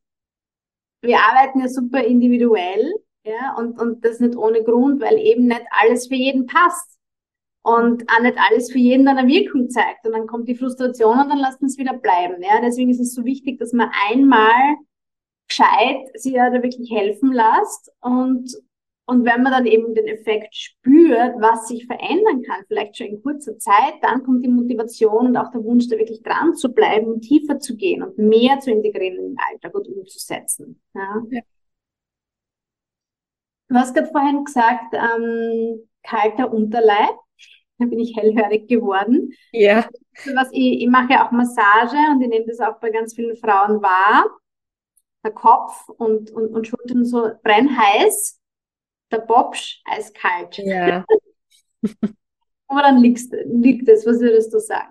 [1.02, 5.64] wir arbeiten ja super individuell, ja, und, und das nicht ohne Grund, weil eben nicht
[5.82, 6.98] alles für jeden passt.
[7.62, 10.06] Und auch nicht alles für jeden eine Wirkung zeigt.
[10.06, 12.40] Und dann kommt die Frustration und dann lassen wir es wieder bleiben.
[12.40, 14.76] Ja, deswegen ist es so wichtig, dass man einmal
[15.48, 18.50] gescheit sich ja da wirklich helfen lässt und
[19.08, 23.22] und wenn man dann eben den Effekt spürt, was sich verändern kann, vielleicht schon in
[23.22, 27.06] kurzer Zeit, dann kommt die Motivation und auch der Wunsch, da wirklich dran zu bleiben
[27.06, 30.82] und tiefer zu gehen und mehr zu integrieren in den Alltag und umzusetzen.
[30.92, 31.22] Ja.
[31.30, 31.40] ja.
[33.68, 37.16] Du hast gerade vorhin gesagt, ähm, kalter Unterleib.
[37.78, 39.32] Da bin ich hellhörig geworden.
[39.52, 39.88] Ja.
[40.34, 43.36] Was ich, ich mache ja auch Massage und ich nehme das auch bei ganz vielen
[43.36, 44.24] Frauen wahr
[45.26, 48.40] der Kopf und, und, und Schultern so brennheiß,
[49.10, 50.56] der Bobsch eiskalt.
[50.58, 51.04] Ja.
[52.68, 54.06] Woran liegt, liegt es?
[54.06, 54.88] Was würdest du sagen?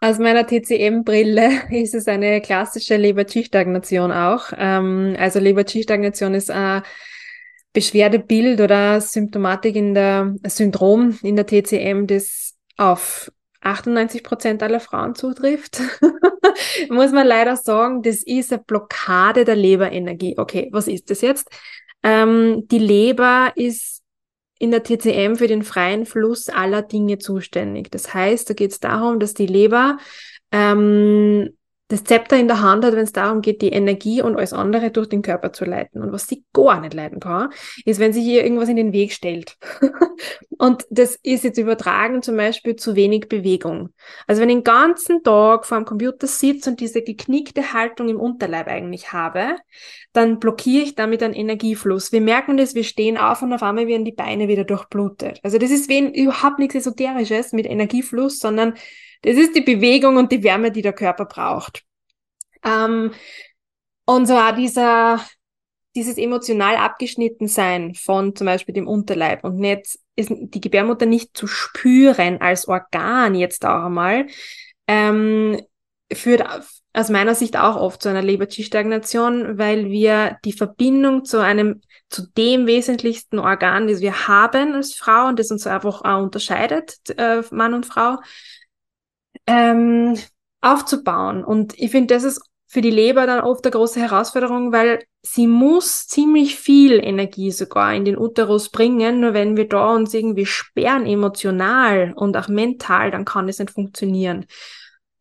[0.00, 4.52] Aus meiner TCM-Brille ist es eine klassische Leber-G-Stagnation auch.
[4.56, 6.82] Ähm, also Leber-G-Stagnation ist ein
[7.72, 13.30] Beschwerdebild oder Symptomatik in der Syndrom in der TCM, das auf
[13.60, 15.80] 98 Prozent aller Frauen zutrifft,
[16.90, 20.36] muss man leider sagen, das ist eine Blockade der Leberenergie.
[20.38, 21.48] Okay, was ist das jetzt?
[22.02, 24.02] Ähm, die Leber ist
[24.58, 27.90] in der TCM für den freien Fluss aller Dinge zuständig.
[27.90, 29.98] Das heißt, da geht es darum, dass die Leber
[30.50, 31.50] ähm,
[31.88, 34.90] das Zepter in der Hand hat, wenn es darum geht, die Energie und alles andere
[34.90, 36.02] durch den Körper zu leiten.
[36.02, 37.50] Und was sie gar nicht leiten kann,
[37.86, 39.56] ist, wenn sich hier irgendwas in den Weg stellt.
[40.58, 43.94] und das ist jetzt übertragen zum Beispiel zu wenig Bewegung.
[44.26, 48.20] Also wenn ich den ganzen Tag vor dem Computer sitze und diese geknickte Haltung im
[48.20, 49.56] Unterleib eigentlich habe,
[50.12, 52.12] dann blockiere ich damit einen Energiefluss.
[52.12, 55.40] Wir merken das, wir stehen auf und auf einmal werden die Beine wieder durchblutet.
[55.42, 58.74] Also das ist wen überhaupt nichts Esoterisches mit Energiefluss, sondern
[59.22, 61.84] das ist die Bewegung und die Wärme, die der Körper braucht.
[62.64, 63.12] Ähm,
[64.04, 65.20] und so auch dieser,
[65.94, 71.36] dieses emotional abgeschnitten sein von zum Beispiel dem Unterleib und nicht, ist die Gebärmutter nicht
[71.36, 74.26] zu spüren als Organ jetzt auch einmal,
[74.86, 75.60] ähm,
[76.12, 76.42] führt
[76.94, 82.26] aus meiner Sicht auch oft zu einer Leber-Stagnation, weil wir die Verbindung zu einem, zu
[82.36, 87.42] dem wesentlichsten Organ, das wir haben als Frau und das uns einfach auch unterscheidet, äh,
[87.50, 88.16] Mann und Frau,
[89.48, 90.16] ähm,
[90.60, 91.42] aufzubauen.
[91.42, 95.46] Und ich finde, das ist für die Leber dann oft eine große Herausforderung, weil sie
[95.46, 99.20] muss ziemlich viel Energie sogar in den Uterus bringen.
[99.20, 103.70] Nur wenn wir da uns irgendwie sperren, emotional und auch mental, dann kann das nicht
[103.70, 104.44] funktionieren.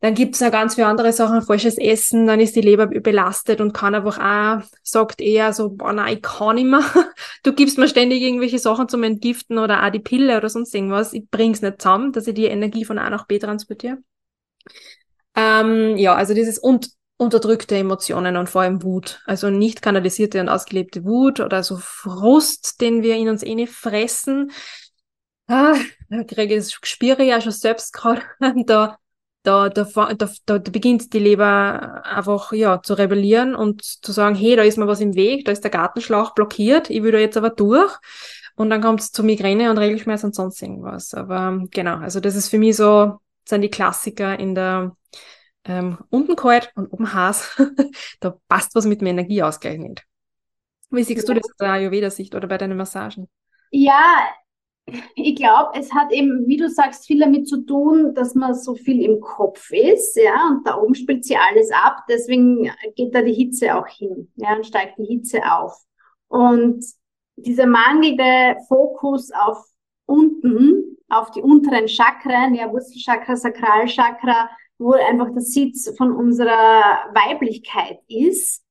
[0.01, 3.73] Dann gibt's noch ganz viele andere Sachen, falsches Essen, dann ist die Leber belastet und
[3.73, 6.83] kann einfach auch, sagt eher so, boah, nein, ich kann nicht mehr.
[7.43, 11.13] Du gibst mir ständig irgendwelche Sachen zum Entgiften oder auch die Pille oder sonst irgendwas.
[11.13, 13.97] Ich bring's nicht zusammen, dass ich die Energie von A nach B transportiere.
[15.35, 19.21] Ähm, ja, also dieses und unterdrückte Emotionen und vor allem Wut.
[19.25, 23.73] Also nicht kanalisierte und ausgelebte Wut oder so Frust, den wir in uns eh nicht
[23.73, 24.51] fressen.
[25.47, 25.75] Ah,
[26.09, 28.21] da kriege ich das spüre ja schon selbst gerade.
[29.43, 34.35] Da, da, da, da, da, beginnt die Leber einfach ja, zu rebellieren und zu sagen,
[34.35, 37.17] hey, da ist mir was im Weg, da ist der Gartenschlauch blockiert, ich will da
[37.17, 37.95] jetzt aber durch.
[38.57, 41.13] Und dann kommt es zu Migräne und Regelschmerz und sonst irgendwas.
[41.13, 44.95] Aber genau, also das ist für mich so, sind die Klassiker in der
[45.65, 47.61] ähm, unten kalt und oben heiß.
[48.19, 50.03] da passt was mit dem Energieausgleich nicht.
[50.89, 51.33] Wie siehst ja.
[51.33, 53.27] du das aus der Ayurveda-Sicht oder bei deinen Massagen?
[53.71, 54.27] Ja,
[55.15, 58.73] ich glaube, es hat eben, wie du sagst, viel damit zu tun, dass man so
[58.75, 62.03] viel im Kopf ist, ja, und da oben spielt sie alles ab.
[62.09, 65.73] Deswegen geht da die Hitze auch hin, ja, und steigt die Hitze auf.
[66.29, 66.85] Und
[67.35, 69.61] dieser mangelnde Fokus auf
[70.07, 74.49] unten, auf die unteren Chakren, ja, Wurzelchakra, Sakralchakra,
[74.79, 78.63] wo einfach der Sitz von unserer Weiblichkeit ist,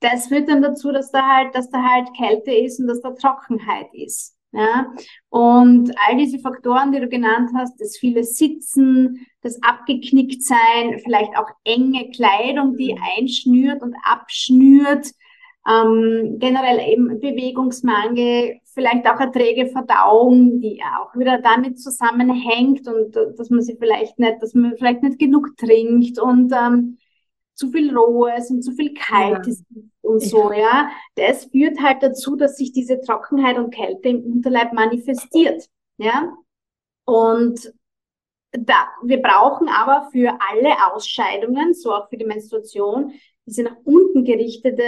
[0.00, 3.12] das führt dann dazu, dass da halt, dass da halt Kälte ist und dass da
[3.12, 4.36] Trockenheit ist.
[4.54, 4.92] Ja,
[5.30, 11.38] und all diese Faktoren, die du genannt hast, das viele Sitzen, das abgeknickt sein, vielleicht
[11.38, 15.10] auch enge Kleidung, die einschnürt und abschnürt,
[15.68, 23.14] ähm, generell eben Bewegungsmangel, vielleicht auch eine träge Verdauung, die auch wieder damit zusammenhängt und
[23.14, 26.98] dass man sie vielleicht nicht, dass man vielleicht nicht genug trinkt und ähm,
[27.54, 29.82] zu viel Rohes und zu viel Kaltes ja.
[30.00, 30.90] und so, ja.
[31.14, 36.32] Das führt halt dazu, dass sich diese Trockenheit und Kälte im Unterleib manifestiert, ja.
[37.04, 37.72] Und
[38.52, 43.12] da, wir brauchen aber für alle Ausscheidungen, so auch für die Menstruation,
[43.46, 44.84] diese nach unten gerichtete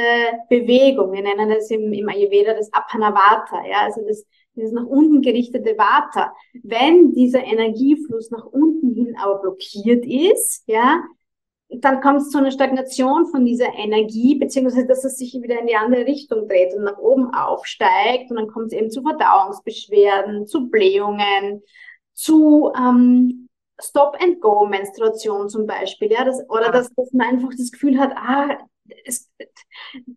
[0.49, 1.13] Bewegung.
[1.13, 4.25] Wir nennen das im, im Ayurveda das Apanavata, ja, also das,
[4.55, 6.33] dieses nach unten gerichtete Vata.
[6.63, 11.03] Wenn dieser Energiefluss nach unten hin aber blockiert ist, ja,
[11.69, 15.67] dann kommt es zu einer Stagnation von dieser Energie, beziehungsweise dass es sich wieder in
[15.67, 20.47] die andere Richtung dreht und nach oben aufsteigt und dann kommt es eben zu Verdauungsbeschwerden,
[20.47, 21.63] zu Blähungen,
[22.13, 23.49] zu ähm,
[23.81, 28.59] Stop-and-Go-Menstruation zum Beispiel, ja, das, oder dass, dass man einfach das Gefühl hat, ah,
[29.05, 29.31] es,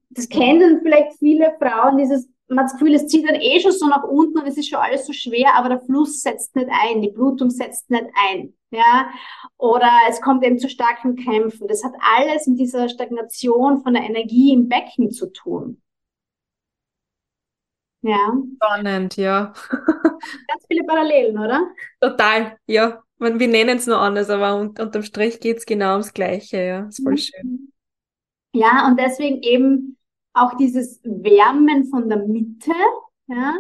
[0.10, 3.72] das kennen vielleicht viele Frauen, dieses, man hat das Gefühl, es zieht dann eh schon
[3.72, 6.70] so nach unten und es ist schon alles so schwer, aber der Fluss setzt nicht
[6.70, 9.10] ein, die Blutung setzt nicht ein, ja,
[9.58, 11.68] oder es kommt eben zu starken Krämpfen.
[11.68, 15.82] Das hat alles mit dieser Stagnation von der Energie im Becken zu tun.
[18.04, 18.34] Ja.
[18.56, 19.54] Spannend, ja.
[19.72, 21.68] Ganz viele Parallelen, oder?
[22.00, 26.14] Total, ja wir nennen es nur anders, aber un unterm Strich geht es genau ums
[26.14, 26.88] Gleiche, ja.
[26.88, 27.18] Ist voll mhm.
[27.18, 27.74] schön.
[28.54, 29.98] Ja, und deswegen eben
[30.34, 32.74] auch dieses Wärmen von der Mitte,
[33.28, 33.56] ja,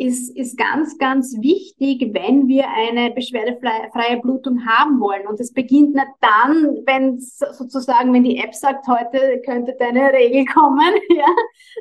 [0.00, 5.26] ist, ist ganz, ganz wichtig, wenn wir eine beschwerdefreie Blutung haben wollen.
[5.26, 10.44] Und es beginnt nicht dann, wenn sozusagen, wenn die App sagt, heute könnte deine Regel
[10.54, 11.26] kommen, ja,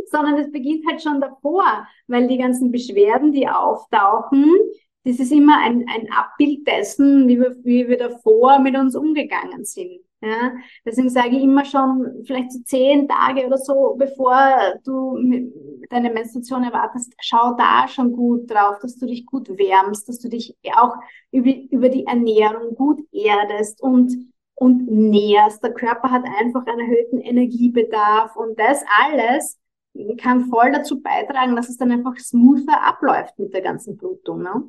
[0.07, 4.53] sondern es beginnt halt schon davor, weil die ganzen Beschwerden, die auftauchen,
[5.03, 9.65] das ist immer ein, ein Abbild dessen, wie wir, wie wir davor mit uns umgegangen
[9.65, 10.01] sind.
[10.21, 10.51] Ja,
[10.85, 14.33] deswegen sage ich immer schon, vielleicht so zehn Tage oder so, bevor
[14.83, 15.17] du
[15.89, 20.27] deine Menstruation erwartest, schau da schon gut drauf, dass du dich gut wärmst, dass du
[20.27, 20.93] dich auch
[21.31, 24.13] über, über die Ernährung gut erdest und,
[24.55, 25.63] und nährst.
[25.63, 29.57] Der Körper hat einfach einen erhöhten Energiebedarf und das alles
[30.17, 34.43] kann voll dazu beitragen, dass es dann einfach smoother abläuft mit der ganzen Blutung.
[34.43, 34.63] Ne?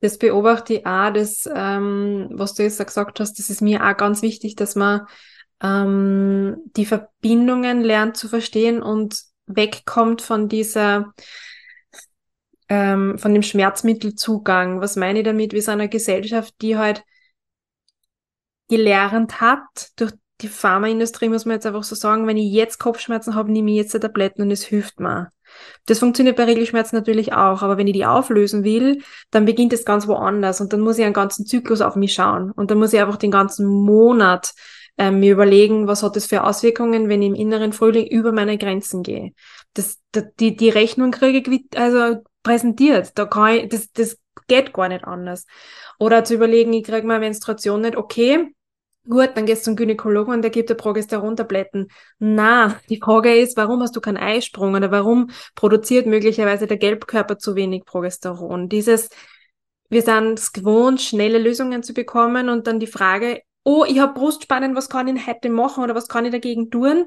[0.00, 3.96] Das beobachte ich auch, das, ähm, was du jetzt gesagt hast, das ist mir auch
[3.96, 5.06] ganz wichtig, dass man
[5.62, 11.14] ähm, die Verbindungen lernt zu verstehen und wegkommt von dieser,
[12.68, 14.80] ähm, von dem Schmerzmittelzugang.
[14.80, 15.52] Was meine ich damit?
[15.52, 17.02] Wir sind eine Gesellschaft, die halt
[18.68, 23.34] gelernt hat, durch die Pharmaindustrie muss man jetzt einfach so sagen, wenn ich jetzt Kopfschmerzen
[23.34, 25.32] habe, nehme ich jetzt die Tabletten und es hilft mir.
[25.86, 29.84] Das funktioniert bei Regelschmerzen natürlich auch, aber wenn ich die auflösen will, dann beginnt es
[29.84, 32.92] ganz woanders und dann muss ich einen ganzen Zyklus auf mich schauen und dann muss
[32.92, 34.52] ich einfach den ganzen Monat
[34.98, 38.58] äh, mir überlegen, was hat das für Auswirkungen, wenn ich im inneren Frühling über meine
[38.58, 39.32] Grenzen gehe.
[39.74, 39.98] Das
[40.40, 43.18] die, die Rechnung kriege ich also präsentiert.
[43.18, 45.46] Da kann ich, das, das geht gar nicht anders.
[45.98, 48.54] Oder zu überlegen, ich kriege meine Menstruation nicht, okay,
[49.08, 51.88] Gut, dann gehst du zum Gynäkologen und der gibt dir Progesterontabletten.
[52.18, 57.38] Na, die Frage ist, warum hast du keinen Eisprung oder warum produziert möglicherweise der Gelbkörper
[57.38, 58.68] zu wenig Progesteron?
[58.68, 59.08] Dieses,
[59.90, 64.14] wir sind es gewohnt, schnelle Lösungen zu bekommen und dann die Frage, oh, ich habe
[64.14, 67.06] Brustspannen, was kann ich heute machen oder was kann ich dagegen tun?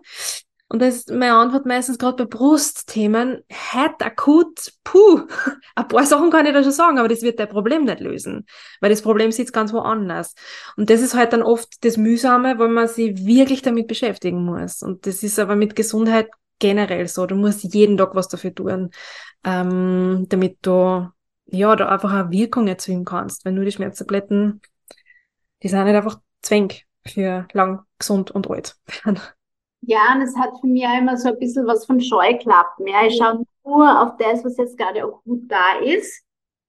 [0.72, 5.22] Und das ist meine Antwort meistens gerade bei Brustthemen, halt akut, puh,
[5.76, 8.46] ein paar Sachen kann ich da schon sagen, aber das wird dein Problem nicht lösen,
[8.80, 10.36] weil das Problem sitzt ganz woanders.
[10.78, 14.84] Und das ist halt dann oft das Mühsame, weil man sich wirklich damit beschäftigen muss.
[14.84, 17.26] Und das ist aber mit Gesundheit generell so.
[17.26, 18.92] Du musst jeden Tag was dafür tun,
[19.44, 21.10] ähm, damit du
[21.48, 23.44] ja da einfach eine Wirkung erzielen kannst.
[23.44, 24.62] Wenn nur die Schmerztabletten,
[25.64, 26.72] die sind nicht einfach Zwäng
[27.08, 28.76] für lang, gesund und alt.
[29.82, 32.88] Ja, und es hat für mich auch immer so ein bisschen was von Scheuklappen.
[32.88, 36.24] Ja, ich schaue nur auf das, was jetzt gerade auch gut da ist.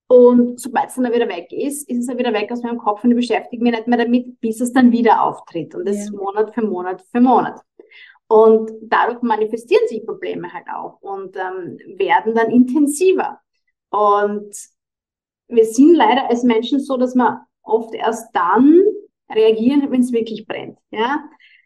[0.07, 3.03] Und sobald es dann wieder weg ist, ist es dann wieder weg aus meinem Kopf
[3.03, 5.73] und ich beschäftige mich nicht mehr damit, bis es dann wieder auftritt.
[5.73, 6.11] Und das ja.
[6.11, 7.61] Monat für Monat für Monat.
[8.27, 13.39] Und dadurch manifestieren sich Probleme halt auch und ähm, werden dann intensiver.
[13.89, 14.53] Und
[15.47, 18.81] wir sind leider als Menschen so, dass wir oft erst dann
[19.29, 20.77] reagieren, wenn es wirklich brennt.
[20.91, 21.23] Ja?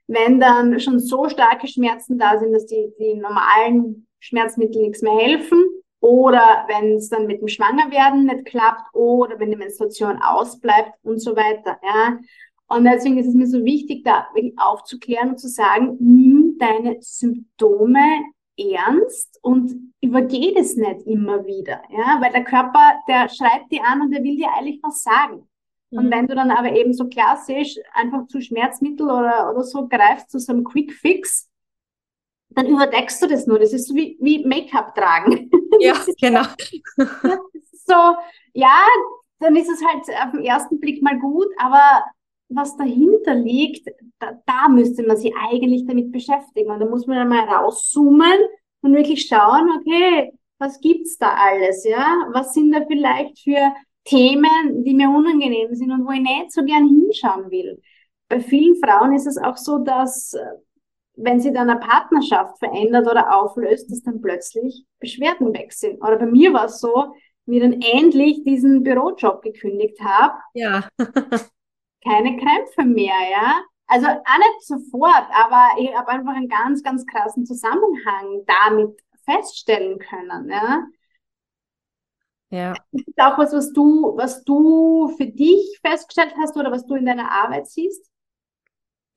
[0.07, 5.15] Wenn dann schon so starke Schmerzen da sind, dass die, die normalen Schmerzmittel nichts mehr
[5.17, 5.63] helfen,
[5.99, 11.19] oder wenn es dann mit dem Schwangerwerden nicht klappt, oder wenn die Menstruation ausbleibt und
[11.19, 11.79] so weiter.
[11.83, 12.19] Ja.
[12.67, 16.97] Und deswegen ist es mir so wichtig, da wirklich aufzuklären und zu sagen, nimm deine
[16.99, 18.05] Symptome
[18.57, 21.81] ernst und übergeh das nicht immer wieder.
[21.89, 25.47] Ja, weil der Körper, der schreibt dir an und der will dir eigentlich was sagen.
[25.95, 26.11] Und mhm.
[26.11, 30.39] wenn du dann aber eben so klassisch einfach zu Schmerzmittel oder, oder so greifst, zu
[30.39, 31.49] so einem Quick Fix,
[32.49, 33.59] dann überdeckst du das nur.
[33.59, 35.49] Das ist so wie, wie Make-up tragen.
[35.81, 36.43] Ja, genau.
[37.85, 38.15] so,
[38.53, 38.85] ja,
[39.39, 42.05] dann ist es halt auf den ersten Blick mal gut, aber
[42.47, 43.89] was dahinter liegt,
[44.19, 46.71] da, da müsste man sich eigentlich damit beschäftigen.
[46.71, 48.39] Und da muss man dann mal rauszoomen
[48.81, 52.29] und wirklich schauen, okay, was gibt's da alles, ja?
[52.31, 53.73] Was sind da vielleicht für
[54.05, 57.81] Themen, die mir unangenehm sind und wo ich nicht so gern hinschauen will.
[58.29, 60.45] Bei vielen Frauen ist es auch so, dass äh,
[61.17, 66.01] wenn sie dann eine Partnerschaft verändert oder auflöst, dass dann plötzlich Beschwerden weg sind.
[66.01, 67.13] Oder bei mir war es so,
[67.45, 70.33] wie dann endlich diesen Bürojob gekündigt habe.
[70.53, 70.87] Ja.
[72.03, 73.61] keine Krämpfe mehr, ja.
[73.87, 79.99] Also auch nicht sofort, aber ich habe einfach einen ganz, ganz krassen Zusammenhang damit feststellen
[79.99, 80.85] können, ja.
[82.55, 82.73] Ja.
[82.93, 86.95] Ist das auch was, was du, was du für dich festgestellt hast oder was du
[86.95, 88.09] in deiner Arbeit siehst?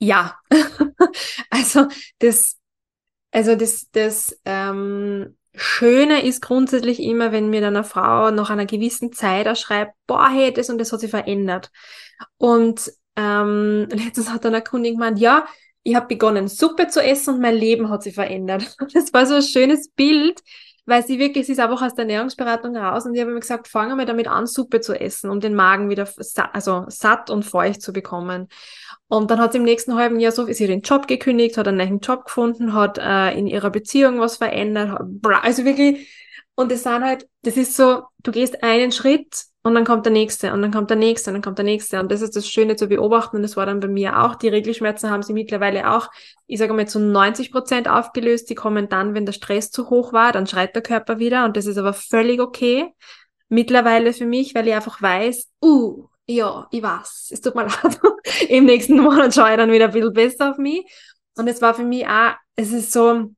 [0.01, 0.37] Ja,
[1.51, 1.87] also
[2.19, 2.57] das,
[3.31, 8.67] also das, das ähm, Schöne ist grundsätzlich immer, wenn mir dann eine Frau nach einer
[8.67, 11.71] gewissen Zeit erschreibt, boah, hey, das und das hat sich verändert.
[12.39, 15.47] Und ähm, letztens hat dann eine Kundin gemeint, ja,
[15.85, 18.77] ich habe begonnen, Suppe zu essen und mein Leben hat sich verändert.
[18.93, 20.43] Das war so ein schönes Bild,
[20.89, 23.69] weil sie wirklich, sie ist einfach aus der Ernährungsberatung raus und ich habe mir gesagt,
[23.69, 26.09] fangen wir damit an, Suppe zu essen, um den Magen wieder
[26.55, 28.49] also satt und feucht zu bekommen.
[29.07, 31.69] Und dann hat sie im nächsten halben Jahr so, ist sie den Job gekündigt, hat
[31.69, 34.99] einen neuen Job gefunden, hat äh, in ihrer Beziehung was verändert,
[35.43, 36.09] also wirklich,
[36.59, 40.13] und das sind halt, das ist so, du gehst einen Schritt und dann kommt der
[40.13, 42.01] nächste und dann kommt der nächste und dann kommt der nächste.
[42.01, 43.37] Und das ist das Schöne zu beobachten.
[43.37, 44.35] Und das war dann bei mir auch.
[44.35, 46.11] Die Regelschmerzen haben sie mittlerweile auch,
[46.49, 48.51] ich sage mal, zu 90 Prozent aufgelöst.
[48.51, 51.45] Die kommen dann, wenn der Stress zu hoch war, dann schreit der Körper wieder.
[51.45, 52.93] Und das ist aber völlig okay.
[53.49, 58.01] Mittlerweile für mich, weil ich einfach weiß, uh, ja, ich weiß, es tut mir leid.
[58.49, 60.85] Im nächsten Monat schaue ich dann wieder ein bisschen besser auf mich.
[61.37, 63.31] Und es war für mich auch, es ist so,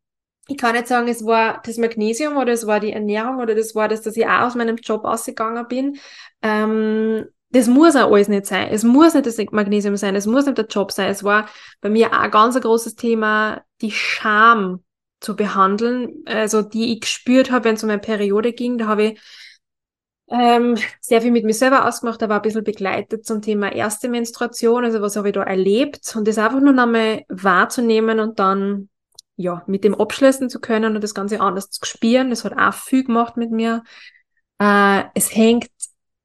[0.50, 3.76] ich kann nicht sagen, es war das Magnesium oder es war die Ernährung oder das
[3.76, 5.98] war das, dass ich auch aus meinem Job ausgegangen bin.
[6.42, 8.68] Ähm, das muss auch alles nicht sein.
[8.70, 11.08] Es muss nicht das Magnesium sein, es muss nicht der Job sein.
[11.08, 11.48] Es war
[11.80, 14.82] bei mir auch ein ganz ein großes Thema, die Scham
[15.20, 18.76] zu behandeln, also die ich gespürt habe, wenn es um eine Periode ging.
[18.76, 19.20] Da habe ich
[20.30, 24.84] ähm, sehr viel mit mir selber ausgemacht, aber ein bisschen begleitet zum Thema erste Menstruation,
[24.84, 28.89] also was habe ich da erlebt und das einfach nur nochmal wahrzunehmen und dann
[29.40, 32.30] ja mit dem abschließen zu können und das Ganze anders zu spüren.
[32.30, 33.82] Das hat auch viel gemacht mit mir.
[34.58, 35.70] Äh, es hängt,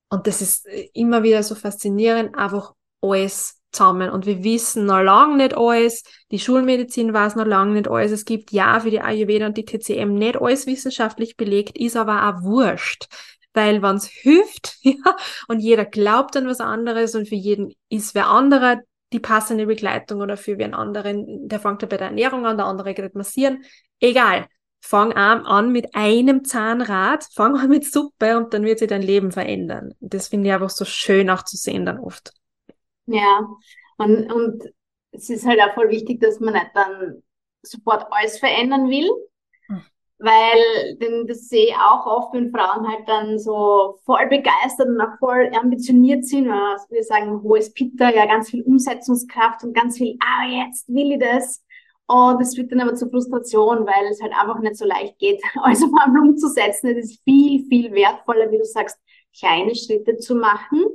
[0.10, 4.10] und das ist immer wieder so faszinierend, einfach alles zusammen.
[4.10, 6.04] Und wir wissen noch lange nicht alles.
[6.32, 8.12] Die Schulmedizin weiß noch lange nicht alles.
[8.12, 12.28] Es gibt ja für die Ayurveda und die TCM nicht alles wissenschaftlich belegt, ist aber
[12.28, 13.08] auch wurscht.
[13.54, 15.16] Weil wenn es hilft, ja,
[15.48, 18.82] und jeder glaubt an was anderes und für jeden ist wer anderer
[19.14, 22.66] die passende Begleitung oder für wen anderen, der fängt ja bei der Ernährung an, der
[22.66, 23.64] andere geht massieren.
[24.00, 24.48] Egal.
[24.82, 29.02] Fang an, an mit einem Zahnrad, fang an mit Suppe und dann wird sich dein
[29.02, 29.94] Leben verändern.
[30.00, 32.34] Das finde ich einfach so schön auch zu sehen dann oft.
[33.08, 33.48] Ja,
[33.98, 34.64] und, und
[35.12, 37.24] es ist halt auch voll wichtig, dass man nicht dann
[37.64, 39.10] sofort alles verändern will,
[40.18, 45.02] weil denn das sehe ich auch oft, wenn Frauen halt dann so voll begeistert und
[45.02, 49.98] auch voll ambitioniert sind, also wir sagen hohes Pitter, ja ganz viel Umsetzungskraft und ganz
[49.98, 51.62] viel, ah jetzt will ich das.
[52.08, 55.42] Und das wird dann aber zur Frustration, weil es halt einfach nicht so leicht geht,
[55.62, 56.88] alles auf einmal umzusetzen.
[56.90, 59.00] Es ist viel, viel wertvoller, wie du sagst,
[59.38, 60.86] kleine Schritte zu machen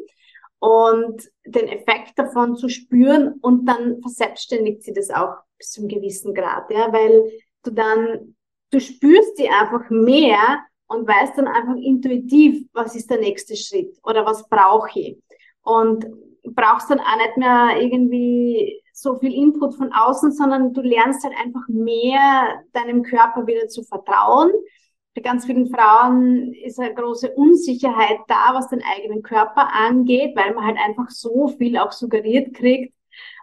[0.60, 5.88] und den Effekt davon zu spüren und dann verselbstständigt sie das auch bis zu einem
[5.88, 7.30] gewissen Grad, ja, weil
[7.64, 8.36] du dann
[8.70, 13.96] du spürst die einfach mehr und weißt dann einfach intuitiv, was ist der nächste Schritt
[14.02, 15.18] oder was brauche ich.
[15.62, 16.06] Und
[16.44, 21.34] brauchst dann auch nicht mehr irgendwie so viel Input von außen, sondern du lernst halt
[21.38, 24.50] einfach mehr deinem Körper wieder zu vertrauen.
[25.14, 30.54] Bei ganz vielen Frauen ist eine große Unsicherheit da, was den eigenen Körper angeht, weil
[30.54, 32.94] man halt einfach so viel auch suggeriert kriegt,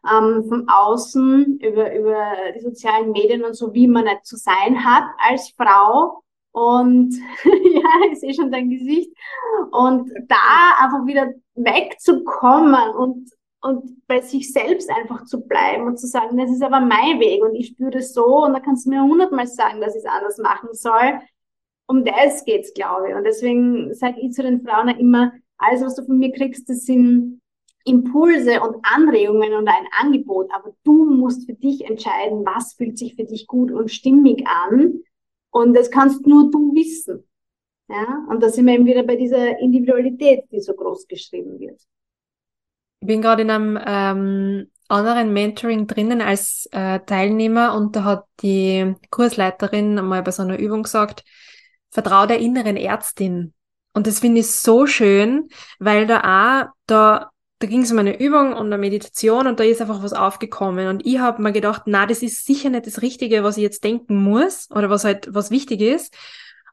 [0.10, 4.84] ähm, von außen über, über die sozialen Medien und so, wie man nicht zu sein
[4.84, 6.24] hat als Frau.
[6.52, 7.14] Und
[7.44, 9.12] ja, ich sehe schon dein Gesicht.
[9.72, 13.30] Und da einfach wieder wegzukommen und,
[13.62, 17.44] und bei sich selbst einfach zu bleiben und zu sagen, das ist aber mein Weg
[17.44, 20.10] und ich spüre das so und da kannst du mir hundertmal sagen, dass ich es
[20.10, 21.20] anders machen soll.
[21.88, 23.16] Um das geht's, glaube ich.
[23.16, 26.86] Und deswegen sage ich zu den Frauen immer, alles, was du von mir kriegst, das
[26.86, 27.42] sind
[27.88, 33.16] Impulse und Anregungen und ein Angebot, aber du musst für dich entscheiden, was fühlt sich
[33.16, 35.02] für dich gut und stimmig an.
[35.50, 37.28] Und das kannst nur du wissen.
[37.90, 41.80] Ja, und da sind wir eben wieder bei dieser Individualität, die so groß geschrieben wird.
[43.00, 48.26] Ich bin gerade in einem ähm, anderen Mentoring drinnen als äh, Teilnehmer und da hat
[48.42, 51.24] die Kursleiterin mal bei so einer Übung gesagt,
[51.92, 53.54] vertraue der inneren Ärztin.
[53.94, 55.48] Und das finde ich so schön,
[55.80, 59.64] weil da auch, da da ging es um eine Übung und eine Meditation und da
[59.64, 60.88] ist einfach was aufgekommen.
[60.88, 63.84] Und ich habe mir gedacht, na, das ist sicher nicht das Richtige, was ich jetzt
[63.84, 66.14] denken muss oder was halt was wichtig ist.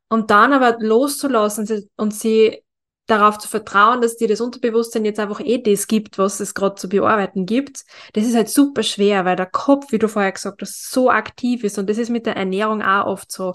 [0.09, 2.63] Und dann aber loszulassen und sie
[3.07, 6.77] darauf zu vertrauen, dass dir das Unterbewusstsein jetzt einfach eh das gibt, was es gerade
[6.77, 10.63] zu bearbeiten gibt, das ist halt super schwer, weil der Kopf, wie du vorher gesagt
[10.63, 13.55] hast, so aktiv ist und das ist mit der Ernährung auch oft so.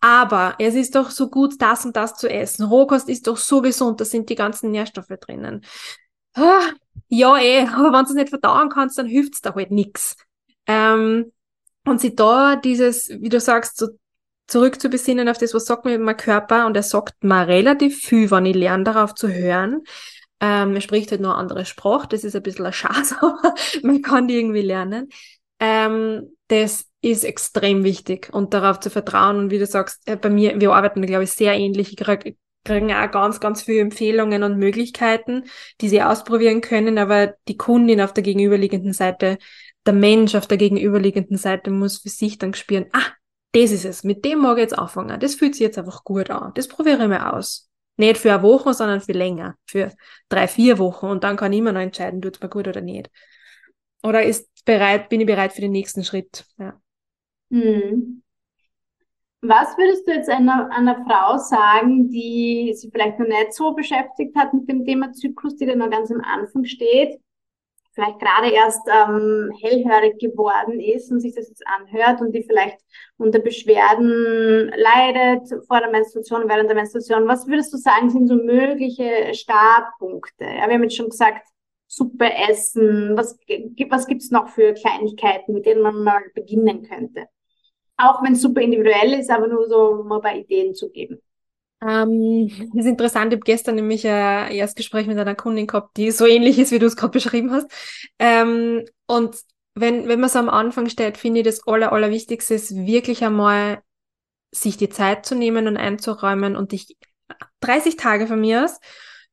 [0.00, 2.64] Aber es ist doch so gut, das und das zu essen.
[2.64, 5.64] Rohkost ist doch so gesund, da sind die ganzen Nährstoffe drinnen
[7.08, 10.16] ja eh, aber wenn du es nicht verdauen kannst, dann hilft es da halt nichts.
[10.66, 11.32] Ähm,
[11.84, 13.88] und sie da dieses, wie du sagst, so
[14.46, 17.98] zurück zu besinnen auf das, was sagt mir mein Körper und er sagt mir relativ
[17.98, 19.82] viel, wenn ich lerne, darauf zu hören.
[20.40, 23.54] Ähm, er spricht halt nur eine andere Sprache, das ist ein bisschen ein Schatz, aber
[23.82, 25.08] man kann die irgendwie lernen.
[25.60, 30.30] Ähm, das ist extrem wichtig und darauf zu vertrauen und wie du sagst, äh, bei
[30.30, 31.90] mir, wir arbeiten, glaube ich, sehr ähnlich.
[31.90, 35.44] Ich kriege kriegen auch ganz, ganz viele Empfehlungen und Möglichkeiten,
[35.80, 39.38] die sie ausprobieren können, aber die Kundin auf der gegenüberliegenden Seite,
[39.86, 43.12] der Mensch auf der gegenüberliegenden Seite muss für sich dann spüren, ah,
[43.52, 46.30] das ist es, mit dem mag ich jetzt anfangen, das fühlt sich jetzt einfach gut
[46.30, 47.70] an, das probiere ich mir aus.
[47.96, 49.92] Nicht für eine Woche, sondern für länger, für
[50.28, 52.80] drei, vier Wochen und dann kann ich immer noch entscheiden, tut es mir gut oder
[52.80, 53.10] nicht.
[54.02, 56.80] Oder ist bereit, bin ich bereit für den nächsten Schritt, ja.
[57.50, 58.22] Hm.
[59.40, 64.36] Was würdest du jetzt einer, einer Frau sagen, die sich vielleicht noch nicht so beschäftigt
[64.36, 67.20] hat mit dem Thema Zyklus, die da noch ganz am Anfang steht?
[67.98, 72.78] vielleicht gerade erst ähm, hellhörig geworden ist und sich das jetzt anhört und die vielleicht
[73.16, 78.36] unter Beschwerden leidet vor der Menstruation, während der Menstruation, was würdest du sagen, sind so
[78.36, 80.44] mögliche Startpunkte?
[80.44, 81.48] Ja, wir haben jetzt schon gesagt,
[81.88, 83.36] Suppe essen, was,
[83.88, 87.26] was gibt's noch für Kleinigkeiten, mit denen man mal beginnen könnte?
[87.98, 91.20] Auch wenn es super individuell ist, aber nur so, um mal bei Ideen zu geben.
[91.80, 93.32] Ähm, das ist interessant.
[93.32, 96.78] Ich habe gestern nämlich ein Erstgespräch mit einer Kundin gehabt, die so ähnlich ist, wie
[96.78, 97.70] du es gerade beschrieben hast.
[98.18, 99.36] Ähm, und
[99.74, 103.82] wenn, wenn man so am Anfang steht, finde ich das Aller, Allerwichtigste ist wirklich einmal,
[104.50, 106.96] sich die Zeit zu nehmen und einzuräumen und dich
[107.60, 108.80] 30 Tage von mir aus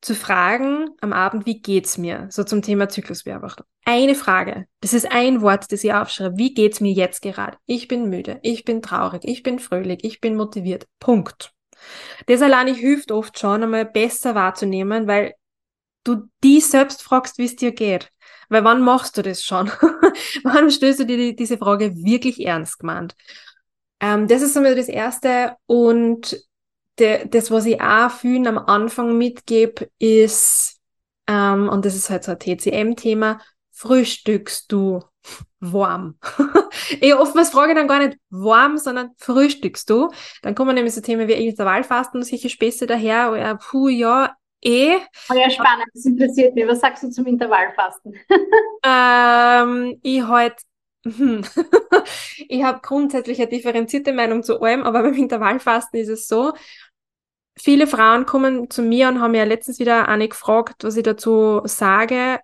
[0.05, 2.27] zu fragen am Abend, wie geht's mir?
[2.29, 3.65] So zum Thema Zyklusbeobachtung.
[3.85, 4.67] Eine Frage.
[4.79, 6.37] Das ist ein Wort, das ich aufschreibe.
[6.37, 7.57] Wie geht's mir jetzt gerade?
[7.65, 8.39] Ich bin müde.
[8.43, 9.21] Ich bin traurig.
[9.25, 10.03] Ich bin fröhlich.
[10.03, 10.85] Ich bin motiviert.
[10.99, 11.53] Punkt.
[12.27, 15.33] Das alleine hilft oft schon, einmal besser wahrzunehmen, weil
[16.03, 18.11] du die selbst fragst, wie es dir geht.
[18.47, 19.69] Weil wann machst du das schon?
[20.43, 23.15] wann stößt du dir diese Frage wirklich ernst gemeint?
[23.99, 25.55] Ähm, das ist einmal das Erste.
[25.65, 26.37] Und
[26.99, 30.79] de, das, was ich auch vielen am Anfang mitgebe, ist,
[31.27, 33.39] ähm, und das ist halt so ein TCM-Thema,
[33.71, 35.01] frühstückst du
[35.59, 36.17] warm?
[37.01, 40.11] ich oftmals frage ich dann gar nicht warm, sondern frühstückst du?
[40.41, 44.97] Dann kommen nämlich so Themen wie Intervallfasten und solche Späße daher, ja, puh, ja, eh.
[45.29, 46.67] Oh ja, spannend, das interessiert mich.
[46.67, 48.15] Was sagst du zum Intervallfasten?
[48.83, 50.55] ähm, ich halt
[51.05, 51.43] hm.
[52.49, 56.53] ich habe grundsätzlich eine differenzierte Meinung zu allem, aber beim Intervallfasten ist es so,
[57.57, 61.61] viele Frauen kommen zu mir und haben ja letztens wieder eine gefragt, was ich dazu
[61.65, 62.39] sage,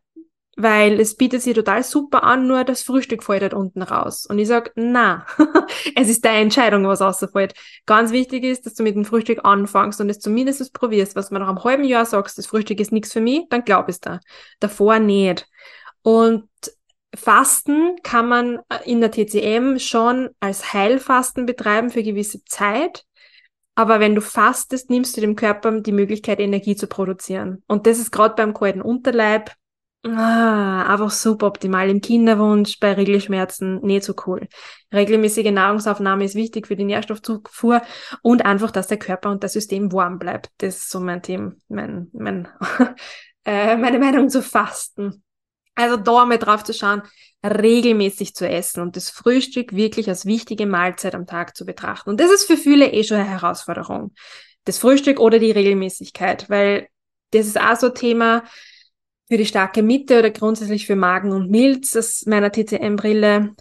[0.58, 4.26] weil es bietet sich total super an, nur das Frühstück fällt halt unten raus.
[4.26, 5.26] Und ich sag, na,
[5.96, 7.54] es ist deine Entscheidung, was rausfällt.
[7.86, 11.16] Ganz wichtig ist, dass du mit dem Frühstück anfängst und es zumindest probierst.
[11.16, 13.90] Was man nach einem halben Jahr sagst, das Frühstück ist nichts für mich, dann glaub
[13.90, 14.20] es da.
[14.60, 15.48] Davor nicht.
[16.04, 16.50] Und
[17.16, 23.06] Fasten kann man in der TCM schon als Heilfasten betreiben für gewisse Zeit.
[23.82, 27.64] Aber wenn du fastest, nimmst du dem Körper die Möglichkeit, Energie zu produzieren.
[27.68, 29.56] Und das ist gerade beim kalten Unterleib
[30.06, 31.90] ah, einfach super optimal.
[31.90, 34.48] Im Kinderwunsch, bei Regelschmerzen nicht so cool.
[34.94, 37.82] Regelmäßige Nahrungsaufnahme ist wichtig für die Nährstoffzufuhr
[38.22, 40.52] und einfach, dass der Körper und das System warm bleibt.
[40.60, 42.50] Das ist so mein Thema, mein, mein,
[43.46, 45.24] äh, meine Meinung zu Fasten.
[45.76, 47.02] Also da mal drauf zu schauen,
[47.44, 52.10] regelmäßig zu essen und das Frühstück wirklich als wichtige Mahlzeit am Tag zu betrachten.
[52.10, 54.14] Und das ist für viele eh schon eine Herausforderung.
[54.66, 56.88] Das Frühstück oder die Regelmäßigkeit, weil
[57.32, 58.44] das ist auch so ein Thema
[59.28, 63.56] für die starke Mitte oder grundsätzlich für Magen und Milz aus meiner TCM-Brille.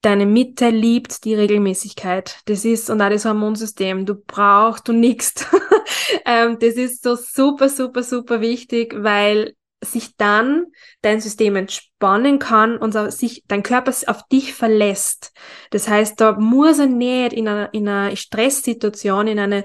[0.00, 2.40] Deine Mitte liebt die Regelmäßigkeit.
[2.46, 4.04] Das ist, und auch das Hormonsystem.
[4.04, 5.34] Du brauchst du nix.
[6.26, 10.66] ähm, das ist so super, super, super wichtig, weil sich dann
[11.02, 15.32] dein System entspannen kann und sich dein Körper auf dich verlässt.
[15.70, 19.64] Das heißt, da muss er nicht in einer, in einer Stresssituation, in eine,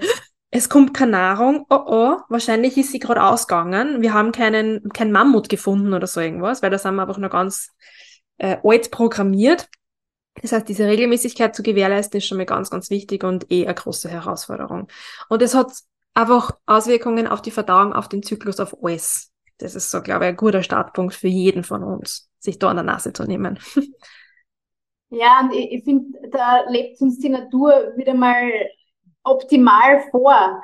[0.50, 5.12] es kommt keine Nahrung, oh oh, wahrscheinlich ist sie gerade ausgegangen, wir haben keinen, kein
[5.12, 7.70] Mammut gefunden oder so irgendwas, weil da sind wir einfach noch ganz
[8.38, 9.68] äh, alt programmiert.
[10.40, 13.74] Das heißt, diese Regelmäßigkeit zu gewährleisten ist schon mal ganz, ganz wichtig und eh eine
[13.74, 14.88] große Herausforderung.
[15.28, 15.72] Und es hat
[16.14, 19.27] einfach Auswirkungen auf die Verdauung, auf den Zyklus, auf alles.
[19.58, 22.76] Das ist so, glaube ich, ein guter Startpunkt für jeden von uns, sich da an
[22.76, 23.58] der Nase zu nehmen.
[25.10, 28.50] Ja, und ich, ich finde, da lebt uns die Natur wieder mal
[29.24, 30.62] optimal vor.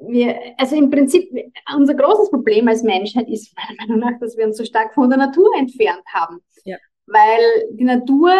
[0.00, 1.28] Wir, also im Prinzip,
[1.76, 5.10] unser großes Problem als Menschheit ist meiner Meinung nach, dass wir uns so stark von
[5.10, 6.40] der Natur entfernt haben.
[6.64, 6.76] Ja.
[7.06, 7.40] Weil
[7.72, 8.32] die Natur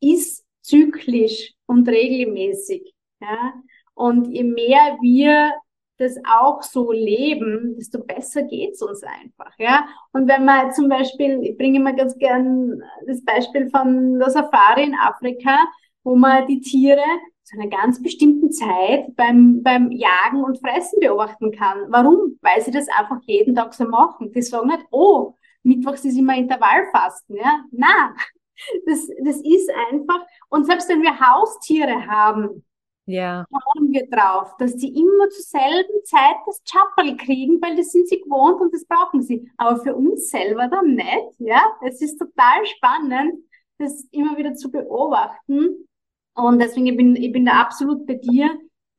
[0.00, 2.92] ist zyklisch und regelmäßig.
[3.20, 3.54] Ja?
[3.94, 5.52] Und je mehr wir
[5.98, 9.86] das auch so leben, desto besser geht's uns einfach, ja.
[10.12, 14.84] Und wenn man zum Beispiel, ich bringe immer ganz gern das Beispiel von der Safari
[14.84, 15.56] in Afrika,
[16.04, 17.02] wo man die Tiere
[17.42, 21.86] zu einer ganz bestimmten Zeit beim, beim Jagen und Fressen beobachten kann.
[21.88, 22.38] Warum?
[22.42, 24.32] Weil sie das einfach jeden Tag so machen.
[24.32, 27.64] Die sagen nicht, oh, Mittwochs ist immer Intervallfasten, ja.
[27.70, 28.14] Na,
[28.86, 32.64] das, das ist einfach, und selbst wenn wir Haustiere haben,
[33.06, 33.46] ja.
[33.50, 38.08] schauen wir drauf, dass die immer zur selben Zeit das Chapperl kriegen, weil das sind
[38.08, 39.50] sie gewohnt und das brauchen sie.
[39.56, 41.62] Aber für uns selber dann nicht, ja.
[41.84, 43.44] Es ist total spannend,
[43.78, 45.86] das immer wieder zu beobachten.
[46.34, 48.50] Und deswegen ich bin ich bin da absolut bei dir.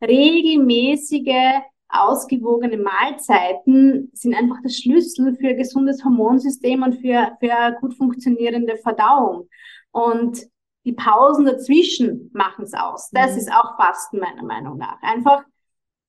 [0.01, 7.77] Regelmäßige, ausgewogene Mahlzeiten sind einfach der Schlüssel für ein gesundes Hormonsystem und für, für eine
[7.79, 9.47] gut funktionierende Verdauung.
[9.91, 10.47] Und
[10.87, 13.09] die Pausen dazwischen machen es aus.
[13.11, 13.37] Das mhm.
[13.39, 15.01] ist auch Fasten meiner Meinung nach.
[15.01, 15.43] Einfach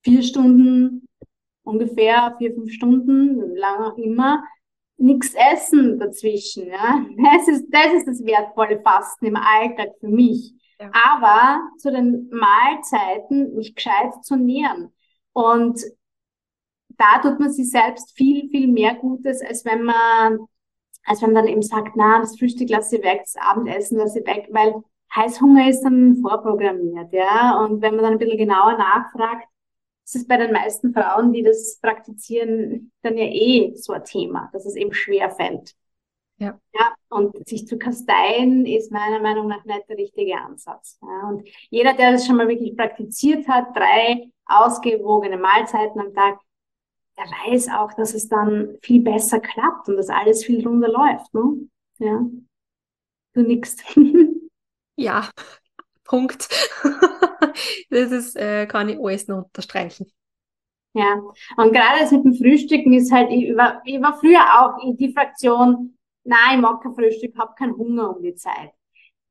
[0.03, 1.09] vier Stunden,
[1.65, 4.45] ungefähr vier, fünf Stunden, lang auch immer,
[4.97, 6.69] nichts essen dazwischen.
[6.69, 7.05] Ja?
[7.17, 10.55] Das, ist, das ist das wertvolle Fasten im Alltag für mich.
[10.81, 10.93] Ja.
[10.93, 14.93] Aber zu den Mahlzeiten mich gescheit zu nähren.
[15.33, 15.83] Und
[16.97, 20.39] da tut man sich selbst viel, viel mehr Gutes, als wenn man,
[21.09, 24.21] als wenn man dann eben sagt, na, das Frühstück lasse ich weg, das Abendessen lasse
[24.21, 24.83] ich weg, weil
[25.15, 27.59] Heißhunger ist dann vorprogrammiert, ja.
[27.65, 29.49] Und wenn man dann ein bisschen genauer nachfragt,
[30.05, 34.51] ist es bei den meisten Frauen, die das praktizieren, dann ja eh so ein Thema,
[34.53, 35.75] dass es eben schwer fällt.
[36.39, 36.59] Ja.
[36.73, 36.95] ja.
[37.09, 40.99] Und sich zu kasteien ist meiner Meinung nach nicht der richtige Ansatz.
[41.03, 46.39] Ja, und jeder, der das schon mal wirklich praktiziert hat, drei ausgewogene Mahlzeiten am Tag,
[47.19, 51.35] der weiß auch, dass es dann viel besser klappt und dass alles viel runder läuft.
[51.35, 51.69] Ne?
[51.99, 52.25] Ja.
[53.35, 53.77] Du nix.
[54.97, 55.29] ja,
[56.05, 56.49] Punkt.
[57.91, 60.11] das ist, äh, kann ich alles noch unterstreichen.
[60.95, 61.21] Ja,
[61.57, 64.97] und gerade das mit dem Frühstücken ist halt, ich war, ich war früher auch in
[64.97, 68.71] die Fraktion, nein, ich mag kein Frühstück, habe keinen Hunger um die Zeit.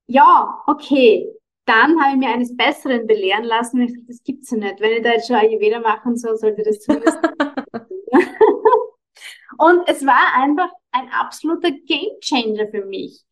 [0.08, 1.28] Ja, okay.
[1.66, 4.80] Dann habe ich mir eines Besseren belehren lassen und ich dachte, das gibt's ja nicht.
[4.80, 7.18] Wenn ich da jetzt schon Ayurveda machen soll, sollte das zumindest.
[9.58, 13.24] und es war einfach ein absoluter Gamechanger für mich.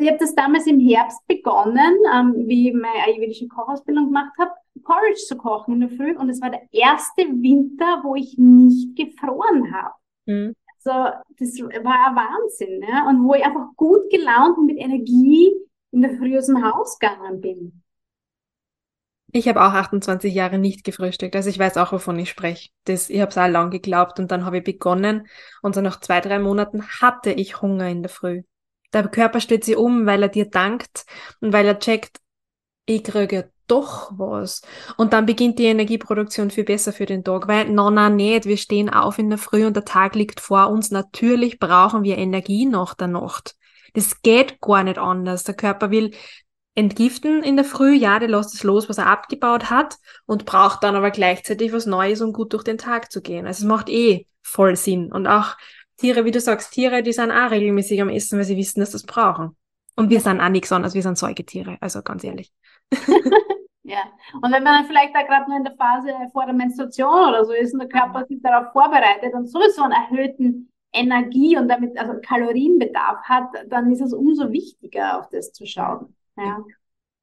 [0.00, 4.52] Ich habe das damals im Herbst begonnen, ähm, wie ich meine ayurvedische Kochausbildung gemacht habe,
[4.82, 6.16] Porridge zu kochen in der Früh.
[6.16, 9.94] Und es war der erste Winter, wo ich nicht gefroren habe.
[10.26, 10.54] Mhm.
[10.84, 12.78] Also das war ein Wahnsinn.
[12.80, 13.06] Ne?
[13.08, 15.52] Und wo ich einfach gut gelaunt und mit Energie
[15.90, 17.81] in der Früh aus dem Haus gegangen bin.
[19.34, 22.68] Ich habe auch 28 Jahre nicht gefrühstückt, also ich weiß auch, wovon ich spreche.
[22.84, 25.26] Das, ich habe es auch lang geglaubt und dann habe ich begonnen
[25.62, 28.42] und so nach zwei, drei Monaten hatte ich Hunger in der Früh.
[28.92, 31.06] Der Körper stellt sich um, weil er dir dankt
[31.40, 32.20] und weil er checkt,
[32.84, 34.60] ich kriege doch was.
[34.98, 38.58] Und dann beginnt die Energieproduktion viel besser für den Tag, weil, na, na, nicht, wir
[38.58, 40.90] stehen auf in der Früh und der Tag liegt vor uns.
[40.90, 43.56] Natürlich brauchen wir Energie nach der Nacht.
[43.94, 45.44] Das geht gar nicht anders.
[45.44, 46.12] Der Körper will
[46.74, 49.96] entgiften in der Früh, ja, der lässt es los, was er abgebaut hat
[50.26, 53.46] und braucht dann aber gleichzeitig was Neues, um gut durch den Tag zu gehen.
[53.46, 55.12] Also es macht eh voll Sinn.
[55.12, 55.56] Und auch
[55.98, 58.90] Tiere, wie du sagst, Tiere, die sind auch regelmäßig am Essen, weil sie wissen, dass
[58.90, 59.56] sie das brauchen.
[59.96, 62.50] Und wir sind auch nichts anderes, wir sind Säugetiere, also ganz ehrlich.
[63.82, 64.00] ja,
[64.34, 67.44] und wenn man dann vielleicht da gerade nur in der Phase vor der Menstruation oder
[67.44, 71.98] so ist und der Körper sich darauf vorbereitet und sowieso einen erhöhten Energie und damit
[71.98, 76.14] also Kalorienbedarf hat, dann ist es umso wichtiger, auf das zu schauen.
[76.36, 76.64] Ja.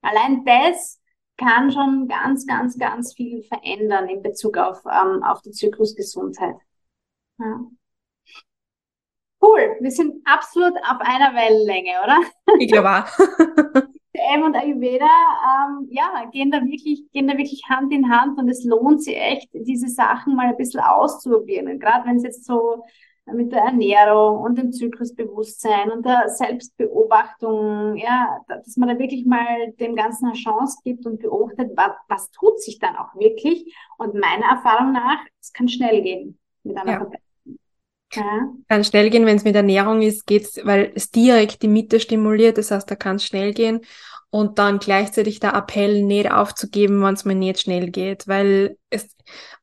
[0.01, 0.99] Allein das
[1.37, 6.55] kann schon ganz, ganz, ganz viel verändern in Bezug auf, ähm, auf die Zyklusgesundheit.
[7.39, 7.61] Ja.
[9.41, 12.19] Cool, wir sind absolut auf einer Wellenlänge, oder?
[12.59, 13.89] Ich glaube auch.
[14.11, 18.49] M und Ayurveda ähm, ja, gehen, da wirklich, gehen da wirklich Hand in Hand und
[18.49, 21.79] es lohnt sich echt, diese Sachen mal ein bisschen auszuprobieren.
[21.79, 22.83] Gerade wenn es jetzt so
[23.33, 29.71] mit der Ernährung und dem Zyklusbewusstsein und der Selbstbeobachtung, ja, dass man da wirklich mal
[29.79, 33.75] dem Ganzen eine Chance gibt und beobachtet, was, was tut sich dann auch wirklich.
[33.97, 36.97] Und meiner Erfahrung nach, es kann schnell gehen mit einer ja.
[36.97, 37.29] Verbesserung.
[38.13, 38.49] Ja.
[38.67, 42.57] Kann schnell gehen, wenn es mit Ernährung ist, geht's, weil es direkt die Mitte stimuliert,
[42.57, 43.81] das heißt, da kann es schnell gehen.
[44.31, 49.15] Und dann gleichzeitig der Appell, nicht aufzugeben, wenn es mir nicht schnell geht, weil es,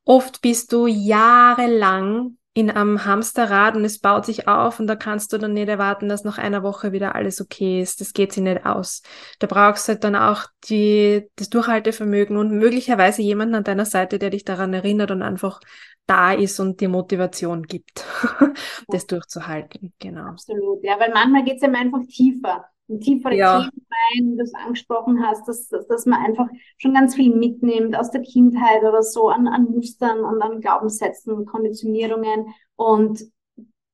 [0.03, 5.31] oft bist du jahrelang in einem Hamsterrad und es baut sich auf und da kannst
[5.31, 8.01] du dann nicht erwarten, dass nach einer Woche wieder alles okay ist.
[8.01, 9.03] Das geht sich nicht aus.
[9.37, 14.17] Da brauchst du halt dann auch die, das Durchhaltevermögen und möglicherweise jemanden an deiner Seite,
[14.17, 15.59] der dich daran erinnert und einfach
[16.07, 18.03] da ist und dir Motivation gibt,
[18.87, 19.93] das durchzuhalten.
[19.99, 20.29] Genau.
[20.29, 22.65] Absolut, ja, weil manchmal geht es eben einfach tiefer
[22.99, 23.59] tiefere ja.
[23.59, 27.35] Themen rein, wie du es angesprochen hast, dass, dass, dass man einfach schon ganz viel
[27.35, 32.47] mitnimmt aus der Kindheit oder so an, an Mustern und an Glaubenssätzen, Konditionierungen.
[32.75, 33.23] Und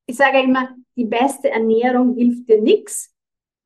[0.06, 3.12] ich sage immer, die beste Ernährung hilft dir nichts,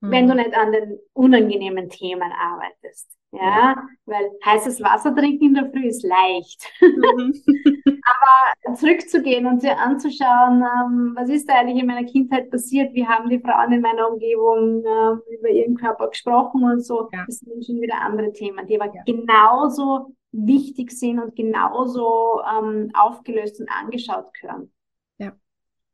[0.00, 0.10] mhm.
[0.10, 3.17] wenn du nicht an den unangenehmen Themen arbeitest.
[3.30, 3.76] Ja,
[4.06, 6.62] weil heißes Wasser trinken in der Früh ist leicht.
[6.80, 7.34] Mhm.
[8.08, 13.06] Aber zurückzugehen und sich anzuschauen, ähm, was ist da eigentlich in meiner Kindheit passiert, wie
[13.06, 17.24] haben die Frauen in meiner Umgebung ähm, über ihren Körper gesprochen und so, ja.
[17.26, 19.02] das sind schon wieder andere Themen, die aber ja.
[19.04, 24.72] genauso wichtig sind und genauso ähm, aufgelöst und angeschaut gehören.
[25.18, 25.32] Ja.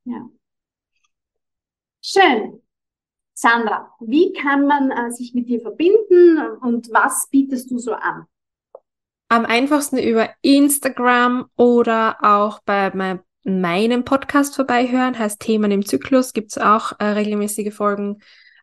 [0.04, 0.28] Ja.
[2.00, 2.63] Schön.
[3.34, 8.26] Sandra, wie kann man äh, sich mit dir verbinden und was bietest du so an?
[9.28, 12.92] Am einfachsten über Instagram oder auch bei
[13.42, 18.20] meinem Podcast vorbeihören, heißt Themen im Zyklus, gibt es auch äh, regelmäßige Folgen,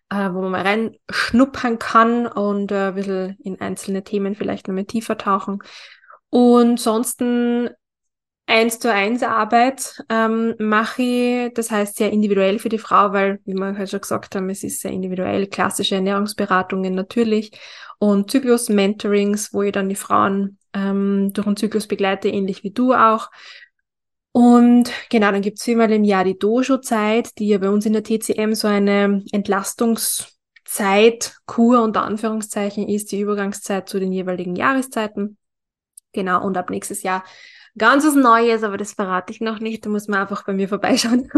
[0.09, 4.75] äh, wo man mal reinschnuppern kann und äh, ein bisschen in einzelne Themen vielleicht noch
[4.75, 5.59] mal tiefer tauchen.
[6.29, 7.19] Und sonst
[8.51, 13.39] 1 zu 1 Arbeit ähm, mache ich, das heißt sehr individuell für die Frau, weil,
[13.45, 17.51] wie wir halt schon gesagt haben, es ist sehr individuell, klassische Ernährungsberatungen natürlich
[17.97, 22.93] und Zyklus-Mentorings, wo ich dann die Frauen ähm, durch den Zyklus begleite, ähnlich wie du
[22.93, 23.29] auch.
[24.33, 27.93] Und genau, dann gibt es viermal im Jahr die Dojo-Zeit, die ja bei uns in
[27.93, 35.37] der TCM so eine Entlastungszeit, Kur unter Anführungszeichen ist, die Übergangszeit zu den jeweiligen Jahreszeiten.
[36.13, 37.23] Genau, und ab nächstes Jahr
[37.77, 39.85] ganz was Neues, aber das verrate ich noch nicht.
[39.85, 41.29] Da muss man einfach bei mir vorbeischauen.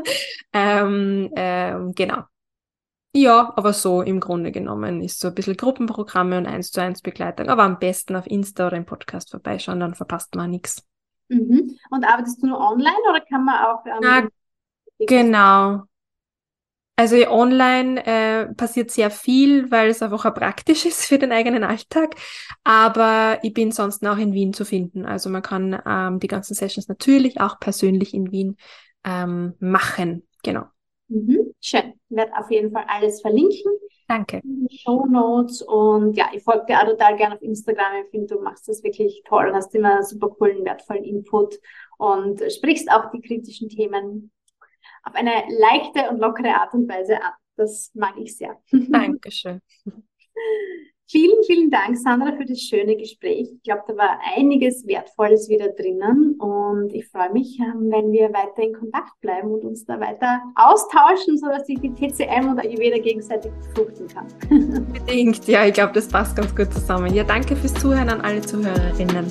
[0.52, 2.24] ähm, ähm, genau.
[3.12, 7.02] Ja, aber so im Grunde genommen ist so ein bisschen Gruppenprogramme und eins zu eins
[7.02, 7.48] Begleitung.
[7.48, 10.86] Aber am besten auf Insta oder im Podcast vorbeischauen, dann verpasst man nichts.
[11.28, 11.76] Mhm.
[11.90, 13.84] Und arbeitest du nur online oder kann man auch.
[13.86, 14.28] Ähm, Na,
[14.98, 15.84] genau.
[17.00, 21.64] Also online äh, passiert sehr viel, weil es einfach auch praktisch ist für den eigenen
[21.64, 22.14] Alltag.
[22.62, 25.06] Aber ich bin sonst auch in Wien zu finden.
[25.06, 28.58] Also man kann ähm, die ganzen Sessions natürlich auch persönlich in Wien
[29.02, 30.28] ähm, machen.
[30.42, 30.64] Genau.
[31.08, 31.54] Mhm.
[31.58, 31.94] Schön.
[32.10, 33.72] Ich werde auf jeden Fall alles verlinken.
[34.06, 34.42] Danke.
[34.44, 35.62] In den Show Notes.
[35.62, 38.04] Und ja, ich folge dir auch total gerne auf Instagram.
[38.04, 41.58] Ich finde, du machst das wirklich toll, hast immer super coolen, wertvollen Input
[41.96, 44.30] und sprichst auch die kritischen Themen
[45.02, 47.32] auf eine leichte und lockere Art und Weise an.
[47.56, 48.58] Das mag ich sehr.
[48.72, 49.60] Dankeschön.
[51.10, 53.50] Vielen, vielen Dank, Sandra, für das schöne Gespräch.
[53.52, 58.32] Ich glaube, da war einiges Wertvolles wieder drinnen und ich freue mich, ähm, wenn wir
[58.32, 62.98] weiter in Kontakt bleiben und uns da weiter austauschen, sodass sich die TCM und Ayurveda
[62.98, 64.28] gegenseitig befruchten kann.
[64.92, 67.12] Bedingt, ja, ich glaube, das passt ganz gut zusammen.
[67.12, 69.26] Ja, danke fürs Zuhören an alle Zuhörerinnen.